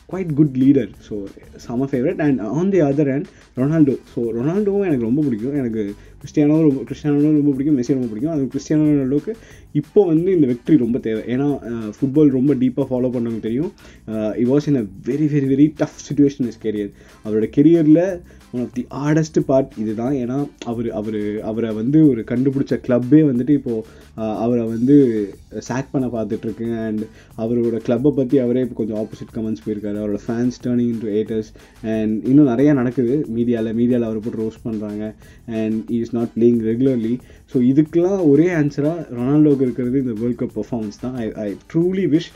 quite 0.09 0.33
good 0.35 0.57
leader 0.63 0.91
so 1.09 1.15
செம 1.57 1.87
favourite 1.91 2.21
and 2.21 2.41
on 2.59 2.71
the 2.71 2.81
other 2.81 3.11
and 3.15 3.29
Ronaldo 3.57 3.95
so 4.13 4.21
ரொனால்டோவும் 4.37 4.87
எனக்கு 4.89 5.09
ரொம்ப 5.09 5.23
பிடிக்கும். 5.23 5.57
எனக்கு 5.57 5.83
கிறிஸ்டியானோ 6.21 6.57
ரொம்ப 6.67 6.81
கிறிஸ்டியானோ 6.89 7.33
ரொம்ப 7.39 7.53
பிடிக்கும் 7.57 7.77
மெஸ்ஸி 7.79 7.97
ரொம்ப 7.99 8.09
பிடிக்கும். 8.13 8.35
அது 8.35 8.51
கிறிஸ்டியானோ 8.53 8.87
ரொனால்டோக்கு 8.91 9.35
இப்போ 9.81 10.01
வந்து 10.13 10.29
இந்த 10.37 10.47
வெற்றி 10.51 10.77
ரொம்ப 10.85 10.99
தேவை. 11.07 11.23
ஏன்னா 11.35 11.47
ஃபுட்பால் 11.97 12.31
ரொம்ப 12.39 12.53
டீப்பாக 12.63 12.87
ஃபாலோ 12.91 13.09
பண்ணவங்க 13.17 13.43
தெரியும். 13.49 13.71
He 14.43 14.47
was 14.53 14.69
in 14.71 14.81
a 14.83 14.85
very 15.11 15.27
very 15.35 15.49
very 15.53 15.67
tough 15.81 16.01
situation 16.07 16.49
is 16.53 16.63
career 16.65 16.91
அவரோட 17.25 17.49
கெரியரில் 17.57 18.03
one 18.55 18.63
of 18.65 18.75
the 18.79 18.85
hardest 19.01 19.39
part 19.51 19.73
இதுதான். 19.83 20.15
ஏன்னா 20.23 20.39
அவர் 20.71 20.89
அவர் 21.01 21.19
அவரை 21.51 21.71
வந்து 21.81 21.99
ஒரு 22.11 22.23
கண்டுபிடிச்ச 22.31 22.75
கிளப்பே 22.87 23.21
வந்துட்டு 23.31 23.55
இப்போது 23.61 23.85
அவரை 24.45 24.65
வந்து 24.75 24.97
சேக் 25.69 25.93
பண்ண 25.95 26.07
பார்த்துட்ருக்கு. 26.17 26.69
அண்ட் 26.87 27.03
அவரோட 27.43 27.79
கிளப்பை 27.89 28.13
பற்றி 28.21 28.37
அவரே 28.45 28.63
இப்போ 28.67 28.79
கொஞ்சம் 28.81 29.01
ஆப்போசிட் 29.03 29.35
கமெண்ட்ஸ் 29.37 29.65
போயிருக்காரு. 29.67 29.99
அவரோட 30.03 30.21
fans 30.27 30.59
turning 30.65 30.91
into 30.95 31.13
haters 31.21 31.51
and 31.95 32.15
இன்னும் 32.31 32.51
நிறையா 32.53 32.73
நடக்குது. 32.81 33.15
மீடியாவில் 33.39 33.77
மீடியாவில் 33.83 34.09
அவரை 34.09 34.23
போட்டு 34.25 34.43
ரோஸ் 34.45 34.65
பண்ணுறாங்க 34.67 35.05
and 35.61 35.79
he 35.97 36.01
is 36.07 36.17
not 36.19 36.35
playing 36.37 36.61
regularly 36.71 37.15
so 37.53 37.57
இதுக்கெலாம் 37.71 38.21
ஒரே 38.33 38.49
ஆன்சராக 38.59 39.07
ரொனால்டோக்கு 39.19 39.67
இருக்கிறது 39.67 39.97
இந்த 40.05 40.15
வேர்ல்ட் 40.21 40.41
கப் 40.43 40.55
பர்ஃபார்மன்ஸ் 40.59 41.01
தான். 41.05 41.17
I 41.23 41.27
I 41.47 41.49
truly 41.73 42.05
wish 42.15 42.29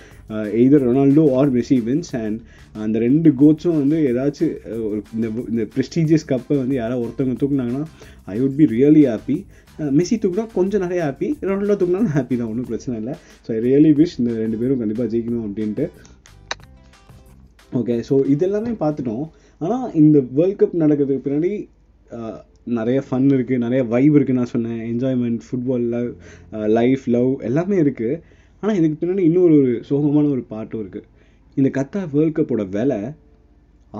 either 0.61 0.85
Ronaldo 0.89 1.23
or 1.39 1.53
Messi 1.57 1.79
wins 1.87 2.12
and 2.25 2.39
அந்த 2.85 2.97
ரெண்டு 3.05 3.29
கோட்ஸும் 3.41 3.79
வந்து 3.83 3.97
ஏதாச்சும் 4.11 4.53
uh, 4.73 4.83
ஒரு 4.91 5.00
இந்த 5.17 5.27
இந்த 5.53 5.62
ப்ரெஸ்டீஜியஸ் 5.75 6.27
கப்பை 6.33 6.57
வந்து 6.61 6.77
யாராவது 6.81 7.03
ஒருத்தவங்க 7.05 7.37
தூக்குனாங்கன்னா 7.43 7.85
I 8.35 8.37
would 8.43 8.59
be 8.61 8.67
really 8.77 9.03
happy 9.12 9.37
Messi 9.99 10.17
தூக்குனா 10.23 10.47
கொஞ்சம் 10.57 10.83
நிறைய 10.85 11.00
ஹாப்பி 11.07 11.29
ரொனால்டோ 11.49 11.77
தூக்குனாலும் 11.81 12.15
ஹாப்பி 12.17 12.35
தான். 12.41 12.50
ஒன்றும் 12.53 12.69
பிரச்சனை 12.71 12.95
இல்லை. 13.03 13.15
ஸோ 13.45 13.49
ஐ 13.57 13.59
ரியலி 13.69 13.93
விஷ் 14.00 14.17
இந்த 14.21 14.33
ரெண்டு 14.45 14.61
பேரும் 14.62 14.81
கண்டிப்பாக 14.83 15.09
ஜெயிக்கணும் 15.15 15.47
அப்படின்ட்டு. 15.49 15.87
ஓகே 17.81 17.97
ஸோ 18.09 18.15
இதெல்லாமே 18.35 18.73
பார்த்துட்டோம். 18.85 19.27
ஆனால் 19.61 19.89
இந்த 20.03 20.19
வேர்ல்ட் 20.39 20.61
கப் 20.62 20.81
நடக்கிறதுக்கு 20.85 21.27
பின்னாடி 21.27 21.53
uh, 22.19 22.37
நிறைய 22.79 22.99
ஃபன் 23.07 23.29
இருக்குது 23.37 23.62
நிறைய 23.65 23.81
வைப் 23.93 24.17
இருக்குது 24.19 24.39
நான் 24.39 24.53
சொன்னேன். 24.55 24.81
Enjoyment 24.93 25.41
football 25.47 25.87
love 25.95 26.11
life 26.79 27.05
love 27.17 27.31
எல்லாமே 27.49 27.77
இருக்குது 27.85 28.21
ஆனால் 28.62 28.79
இதுக்கு 28.79 28.99
பின்னாடி 29.00 29.25
இன்னொரு 29.31 29.55
ஒரு 29.61 29.73
சோகமான 29.91 30.31
ஒரு 30.37 30.43
பாட்டும் 30.53 30.83
இருக்குது 30.85 31.07
இந்த 31.57 31.69
கத்தார் 31.79 32.11
வேர்ல்ட் 32.17 32.37
கப்போட 32.39 32.65
விலை 32.77 33.00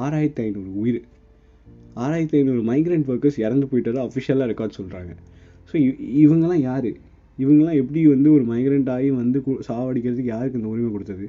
ஆறாயிரத்தி 0.03 0.43
ஐநூறு 0.47 0.71
உயிர். 0.83 1.00
ஆறாயிரத்தி 2.03 2.37
ஐநூறு 2.41 2.62
மைக்ரெண்ட் 2.71 3.09
ஒர்க்கர்ஸ் 3.12 3.39
இறந்து 3.45 3.69
போயிட்டதா 3.71 4.03
அஃபிஷியலாக 4.09 4.49
ரெக்கார்ட் 4.50 4.77
சொல்கிறாங்க 4.81 5.12
ஸோ 5.71 5.75
இவங்கெல்லாம் 6.25 6.65
யார்? 6.71 6.91
இவங்கெல்லாம் 7.39 7.79
எப்படி 7.83 8.00
வந்து 8.15 8.29
ஒரு 8.37 8.45
மைக்ரெண்ட் 8.53 8.91
ஆகி 8.95 9.09
வந்து 9.23 9.39
சாவடிக்கிறதுக்கு 9.69 10.33
யாருக்கு 10.35 10.59
இந்த 10.61 10.71
உரிமை 10.75 10.91
கொடுத்தது? 10.97 11.27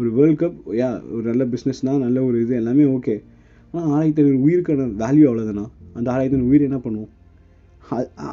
ஒரு 0.00 0.08
வேர்ல்ட் 0.16 0.40
கப் 0.42 0.58
யா 0.80 0.88
ஒரு 1.14 1.24
நல்ல 1.30 1.44
பிஸ்னஸ்னால் 1.54 2.04
நல்ல 2.06 2.18
ஒரு 2.28 2.36
இது 2.44 2.54
எல்லாமே 2.60 2.84
ஓகே 2.96 3.14
ஆனால் 3.74 3.92
ஆறாயிரத்தி 3.94 4.22
ஐநூறு 4.22 4.40
உயிருக்கான 4.46 4.88
வேல்யூ 5.02 5.26
அவ்வளோதானா 5.28 5.64
அந்த 5.98 6.06
ஆறாயிரத்தி 6.14 6.36
ஐநூறு 6.38 6.50
உயிர் 6.52 6.66
என்ன 6.68 6.78
பண்ணுவோம் 6.86 7.12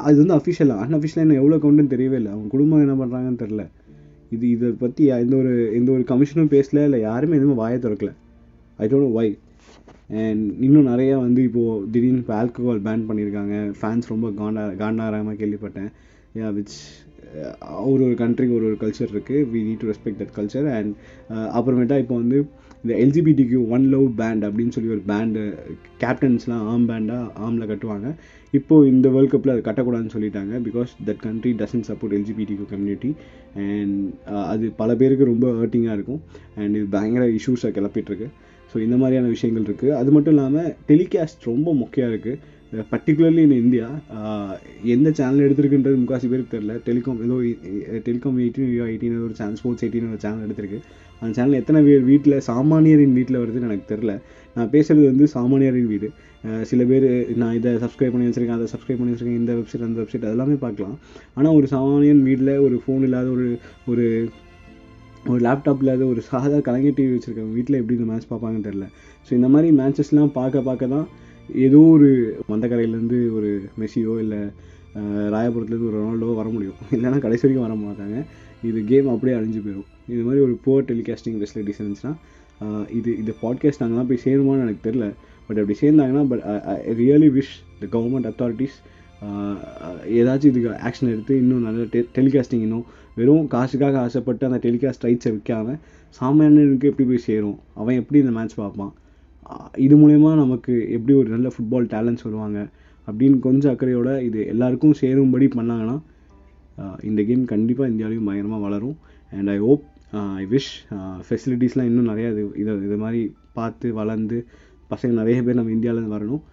அது 0.07 0.15
வந்து 0.21 0.36
அஃபிஷியலாக 0.38 0.83
அன்அஃபிஷியலாக 0.83 1.25
என்ன 1.25 1.38
எவ்வளோ 1.41 1.57
கவுண்டுன்னு 1.63 1.93
தெரியவே 1.93 2.17
இல்லை. 2.19 2.31
அவங்க 2.33 2.50
குடும்பம் 2.55 2.83
என்ன 2.86 2.95
பண்ணுறாங்கன்னு 3.00 3.41
தெரில 3.43 3.63
இது 4.36 4.45
இதை 4.55 4.67
பற்றி 4.83 5.03
எந்த 5.24 5.36
ஒரு 5.41 5.53
எந்த 5.77 5.89
ஒரு 5.95 6.03
கமிஷனும் 6.12 6.51
பேசல. 6.53 6.83
இல்லை 6.88 7.00
யாருமே 7.07 7.38
எதுவுமே 7.39 7.55
வாயை 7.62 7.77
திறக்கல. 7.86 8.12
I 8.83 8.88
don't 8.91 9.05
know 9.07 9.12
why 9.19 9.27
and 10.21 10.45
இன்னும் 10.65 10.89
நிறையா 10.91 11.15
வந்து 11.25 11.41
இப்போது 11.50 11.83
திடீர்னு 11.93 12.21
இப்போ 12.24 12.36
ஆல்கஹால் 12.41 12.81
பேன் 12.88 13.05
பண்ணியிருக்காங்க. 13.10 13.55
ஃபேன்ஸ் 13.79 14.12
ரொம்ப 14.13 14.29
காண்டா 14.39 14.63
காண்டாராமல் 14.83 15.39
கேள்விப்பட்டேன். 15.41 15.91
யா 16.39 16.50
விச் 16.57 16.77
ஒரு 17.89 18.01
ஒரு 18.07 18.15
கண்ட்ரிக்கு 18.21 18.55
ஒரு 18.60 18.65
ஒரு 18.69 18.77
கல்ச்சர் 18.81 19.12
இருக்குது 19.13 19.45
we 19.51 19.60
need 19.67 19.81
to 19.83 19.89
respect 19.91 20.19
that 20.21 20.33
culture 20.38 20.67
and 20.77 20.91
அப்புறமேட்டா 21.57 21.98
இப்போ 22.03 22.15
வந்து 22.21 22.39
இந்த 22.83 22.93
எல்ஜிபிடிக்கு 23.03 23.57
ஒன் 23.75 23.85
லவ் 23.93 24.07
பேண்ட் 24.19 24.43
அப்படின்னு 24.47 24.73
சொல்லி 24.75 24.91
ஒரு 24.95 25.03
பேண்டு 25.11 25.41
கேப்டன்ஸ்லாம் 26.03 26.63
ஆம் 26.73 26.88
பேண்டாக 26.91 27.25
ஆமில் 27.47 27.69
கட்டுவாங்க. 27.71 28.07
இப்போது 28.53 28.89
இந்த 28.93 29.07
வேர்ல்ட் 29.15 29.33
கப்பில் 29.33 29.53
அது 29.55 29.61
கட்டக்கூடாதுன்னு 29.67 30.15
சொல்லிட்டாங்க 30.15 30.53
because 30.67 30.93
that 31.07 31.21
country 31.27 31.51
doesn't 31.61 31.85
support 31.89 32.15
எல்ஜிபிடிக்கு 32.19 32.65
community 32.73 33.11
and 33.65 33.97
அது 34.53 34.65
பல 34.81 34.95
பேருக்கு 35.01 35.31
ரொம்ப 35.33 35.47
ஹர்ட்டிங்காக 35.61 35.97
இருக்கும். 36.00 36.21
அண்ட் 36.59 36.73
இது 36.79 36.88
பயங்கர 36.97 37.25
இஷ்யூஸை 37.39 37.71
கிளப்பிட்டுருக்கு 37.77 38.29
ஸோ 38.71 38.77
இந்த 38.85 38.97
மாதிரியான 39.00 39.29
விஷயங்கள் 39.35 39.67
இருக்குது 39.69 39.95
அது 40.00 40.09
மட்டும் 40.15 40.33
இல்லாமல் 40.35 40.69
டெலிகாஸ்ட் 40.89 41.47
ரொம்ப 41.51 41.69
முக்கியம் 41.83 42.11
இருக்குது 42.11 42.38
பர்டிகுலர்லி 42.91 43.41
இன் 43.45 43.55
இந்தியா 43.63 43.87
எந்த 44.93 45.07
சேனல் 45.17 45.43
எடுத்திருக்குன்றது 45.45 45.95
முக்காசி 46.01 46.27
பேருக்கு 46.31 46.53
தெரில 46.55 46.73
டெலிகாம் 46.85 47.21
ஏதோ 47.25 47.37
டெலிகாம் 48.07 48.37
எயிட்டீன் 48.43 48.69
எயிட்டீன் 48.85 49.15
ஒரு 49.27 49.35
சேனல் 49.39 49.57
ஸ்போர்ட்ஸ் 49.59 49.83
எயிட்டின் 49.85 50.11
ஒரு 50.13 50.21
சேனல் 50.25 50.45
எடுத்திருக்கு. 50.45 50.79
அந்த 51.21 51.31
சேனல் 51.37 51.59
எத்தனை 51.61 51.79
பேர் 51.87 52.03
வீட்டில் 52.11 52.35
சாமானியரின் 52.49 53.15
வீட்டில் 53.19 53.39
வருதுன்னு 53.41 53.67
எனக்கு 53.69 53.87
தெரில 53.93 54.13
நான் 54.55 54.71
பேசுகிறது 54.75 55.05
வந்து 55.11 55.25
சாமானியரின் 55.35 55.89
வீடு. 55.93 56.07
சில 56.69 56.83
பேர் 56.91 57.07
நான் 57.41 57.55
இதை 57.57 57.71
சப்ஸ்கிரைப் 57.83 58.13
பண்ணி 58.13 58.27
வச்சுருக்கேன் 58.27 58.59
அதை 58.59 58.67
சப்ஸ்கிரைப் 58.73 59.01
பண்ணி 59.01 59.13
வச்சுருக்கேன் 59.13 59.41
இந்த 59.41 59.53
வெப்சைட் 59.59 59.85
அந்த 59.87 59.99
வெப்சைட் 60.01 60.27
அதெல்லாமே 60.29 60.55
பார்க்கலாம். 60.65 60.95
ஆனால் 61.37 61.55
ஒரு 61.59 61.67
சாமானியன் 61.73 62.21
வீட்டில் 62.29 62.53
ஒரு 62.67 62.77
ஃபோன் 62.85 63.03
இல்லாத 63.07 63.29
ஒரு 63.35 63.47
ஒரு 63.93 64.05
ஒரு 65.31 65.39
லேப்டாப் 65.47 65.81
இல்லாத 65.83 66.03
ஒரு 66.11 66.21
சாதா 66.29 66.59
கலைஞர் 66.67 66.95
டிவி 66.99 67.11
வச்சுருக்கவங்க 67.15 67.55
வீட்டில் 67.57 67.79
எப்படி 67.79 67.98
இந்த 67.98 68.07
மேட்ச் 68.11 68.31
பார்ப்பாங்கன்னு 68.31 68.67
தெரில 68.69 68.85
ஸோ 69.27 69.31
இந்த 69.39 69.50
மாதிரி 69.55 69.69
மேட்சஸ்லாம் 69.81 70.31
பார்க்க 70.39 70.67
பார்க்க 70.69 70.96
தான் 70.96 71.05
ஏதோ 71.55 71.79
ஒரு 71.79 72.09
மந்தக்கரையிலேருந்து 72.50 73.33
ஒரு 73.33 73.50
மெஸ்ஸியோ 73.79 74.20
இல்லை 74.20 74.42
ராயபுரத்துலேருந்து 75.35 75.90
ஒரு 75.90 75.98
ரொனால்டோ 76.01 76.35
வர 76.35 76.50
முடியும். 76.50 76.77
இல்லைனா 76.96 77.18
கடைசி 77.20 77.44
வரைக்கும் 77.46 77.66
வர 77.68 77.75
மாட்டாங்க. 77.85 78.18
இது 78.64 78.83
கேம் 78.83 79.07
அப்படியே 79.07 79.37
அழிஞ்சு 79.37 79.59
போயிடும் 79.66 79.90
இது 80.07 80.22
மாதிரி 80.24 80.42
ஒரு 80.44 80.53
புவர் 80.66 80.87
டெலிகாஸ்டிங் 80.92 81.37
ஃபெசிலிட்டிஸ் 81.42 81.79
இருந்துச்சுன்னா 81.81 82.14
இது 82.90 83.18
இந்த 83.18 83.31
பாட்காஸ்ட் 83.42 83.83
அங்கெல்லாம் 83.83 84.09
போய் 84.09 84.24
சேருமான்னு 84.25 84.66
எனக்கு 84.66 84.90
தெரில 84.90 85.05
பட் 85.48 85.59
அப்படி 85.59 85.77
சேர்ந்தாங்கன்னா 85.81 86.27
but 86.27 86.44
I 86.66 86.94
really 87.01 87.29
wish 87.37 87.53
the 87.79 87.87
government 87.98 88.29
authorities 88.31 88.77
ஏதாச்சும் 90.20 90.51
இதுக்கு 90.51 90.70
ஆக்ஷன் 90.90 91.11
எடுத்து 91.14 91.37
இன்னும் 91.37 91.61
நல்ல 91.61 91.83
டெ 91.83 92.01
டெலிகாஸ்டிங் 92.18 92.64
இன்னும் 92.68 92.85
வெறும் 93.16 93.48
காசுக்காக 93.48 94.00
ஆசைப்பட்டு 94.00 94.46
அந்த 94.46 94.59
டெலிகாஸ்ட் 94.68 95.05
ரைட்ஸை 95.07 95.31
விற்காம 95.35 95.77
சாமானியனுக்கு 96.22 96.90
எப்படி 96.92 97.07
போய் 97.07 97.18
சேரும்? 97.18 97.59
அவன் 97.74 97.96
எப்படி 97.96 98.20
இந்த 98.20 98.31
மேட்ச் 98.31 98.55
பார்ப்பான்? 98.55 98.94
இது 99.85 99.96
மூலயமா 100.01 100.31
நமக்கு 100.44 100.74
எப்படி 100.96 101.14
ஒரு 101.22 101.29
நல்ல 101.33 101.48
ஃபுட்பால் 101.53 101.87
டேலண்ட்ஸ் 101.94 102.25
வருவாங்க 102.27 102.59
அப்படின்னு 103.07 103.37
கொஞ்சம் 103.46 103.72
அக்கறையோட 103.74 104.09
இது 104.27 104.40
எல்லாருக்கும் 104.53 104.98
சேரும்படி 105.01 105.48
பண்ணாங்கன்னா 105.57 105.98
இந்த 107.09 107.22
கேம் 107.29 107.44
கண்டிப்பாக 107.53 107.90
இந்தியாவிலையும் 107.92 108.27
பயங்கரமாக 108.29 108.64
வளரும். 108.68 108.96
And 109.31 109.50
I 109.55 109.57
hope 109.66 109.83
I 110.42 110.46
wish 110.53 110.72
ஃபெசிலிட்டிஸ்லாம் 111.27 111.90
இன்னும் 111.90 112.09
நிறையா 112.11 112.29
இது 112.33 112.44
இதை 112.61 112.74
இது 112.87 112.98
மாதிரி 113.03 113.22
பார்த்து 113.57 113.87
வளர்ந்து 114.00 114.37
பசங்க 114.92 115.11
நிறைய 115.22 115.40
பேர் 115.46 115.59
நம்ம 115.59 115.74
இந்தியாவிலேருந்து 115.77 116.16
வரணும். 116.18 116.44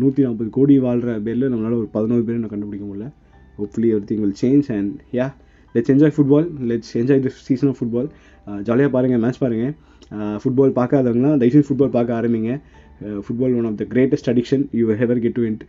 நூற்றி 0.00 0.20
நாற்பது 0.24 0.50
கோடி 0.56 0.74
வாழ்கிற 0.86 1.12
பேரில் 1.26 1.50
நம்மளால் 1.52 1.80
ஒரு 1.82 1.88
பதினோரு 1.96 2.24
பேர் 2.26 2.42
நான் 2.42 2.52
கண்டுபிடிக்க 2.54 2.86
முடியல. 2.88 3.06
Hopefully 3.58 3.88
everything 4.10 4.22
will 4.24 4.38
change 4.42 4.68
and 4.76 4.92
yeah 5.18 5.26
let's 5.74 5.92
enjoy 5.94 6.14
football 6.16 6.46
let's 6.70 6.92
enjoy 7.00 7.22
the 7.26 7.32
season 7.48 7.70
of 7.72 7.80
football 7.80 8.08
ஜாலியாக 8.68 8.90
பாருங்கள் 8.96 9.22
மேட்ச் 9.24 9.42
பாருங்கள் 9.44 9.74
ஃபுட்பால் 10.42 10.72
பார்க்காதவங்களாம் 10.78 11.38
தயவுசெய்து 11.42 11.68
ஃபுட்பால் 11.68 11.94
பார்க்க 11.96 12.18
ஆரம்பிங்க 12.20 12.52
football 13.26 13.54
one 13.58 13.66
of 13.68 13.78
the 13.80 13.84
greatest 13.92 14.28
addiction 14.32 14.64
you 14.78 14.84
ever 15.02 15.20
get 15.24 15.36
to 15.38 15.44
in 15.50 15.62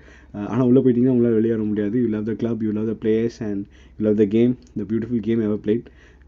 ஆனால் 0.52 0.66
உள்ளே 0.70 0.82
போயிட்டீங்கன்னா 0.84 1.14
உங்களால் 1.16 1.38
விளையாட 1.38 1.62
முடியாது. 1.70 1.96
You 2.04 2.08
love 2.16 2.28
the 2.30 2.34
club 2.42 2.62
you 2.66 2.72
love 2.78 2.90
the 2.92 2.96
players 3.04 3.38
and 3.48 3.62
you 3.96 4.02
love 4.08 4.18
the 4.22 4.26
game 4.36 4.52
the 4.80 4.86
beautiful 4.92 5.24
game 5.28 5.42
ever 5.48 5.62
played 5.66 5.86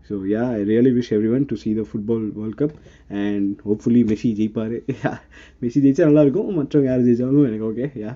so 0.09 0.15
yeah 0.33 0.43
I 0.57 0.61
really 0.71 0.91
wish 0.97 1.11
everyone 1.35 1.45
to 1.51 1.55
see 1.63 1.69
the 1.79 1.83
football 1.89 2.25
world 2.39 2.57
cup 2.61 2.75
and 3.23 3.51
hopefully 3.69 4.01
Messi 4.11 4.31
ஜெயிப்பார். 4.39 4.75
Yeah 4.95 5.11
Messi 5.61 5.79
ஜெயிச்சா 5.85 6.07
நல்லாயிருக்கும் 6.09 6.51
மற்றவங்க 6.59 6.89
யார் 6.91 7.05
ஜெயிச்சாலும் 7.07 7.47
எனக்கு 7.49 7.67
okay 7.71 7.87
yeah 8.03 8.13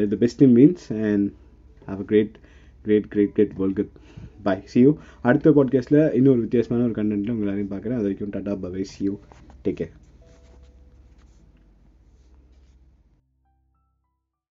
let 0.00 0.12
the 0.14 0.18
best 0.24 0.42
in 0.46 0.54
means 0.58 0.84
and 1.10 1.26
have 1.88 2.02
a 2.04 2.08
great 2.12 2.34
great 2.84 3.08
great 3.14 3.32
great 3.36 3.54
world 3.60 3.78
cup 3.80 3.92
bye 4.46 4.62
see you 4.64 4.90
அடுத்த 5.22 5.50
பாட்காஸ்ட்டில் 5.50 6.14
இன்னொரு 6.14 6.40
வித்தியாசமான 6.40 6.88
ஒரு 6.88 6.94
கண்டென்ட்டில் 6.96 7.30
உங்கள் 7.30 7.46
எல்லாரையும் 7.46 7.70
பார்க்குறேன். 7.70 7.96
அது 7.96 8.06
வரைக்கும் 8.06 8.30
Tata 8.30 8.54
bye 8.54 8.84
see you 8.84 9.14
take 9.64 9.78
care 9.80 9.94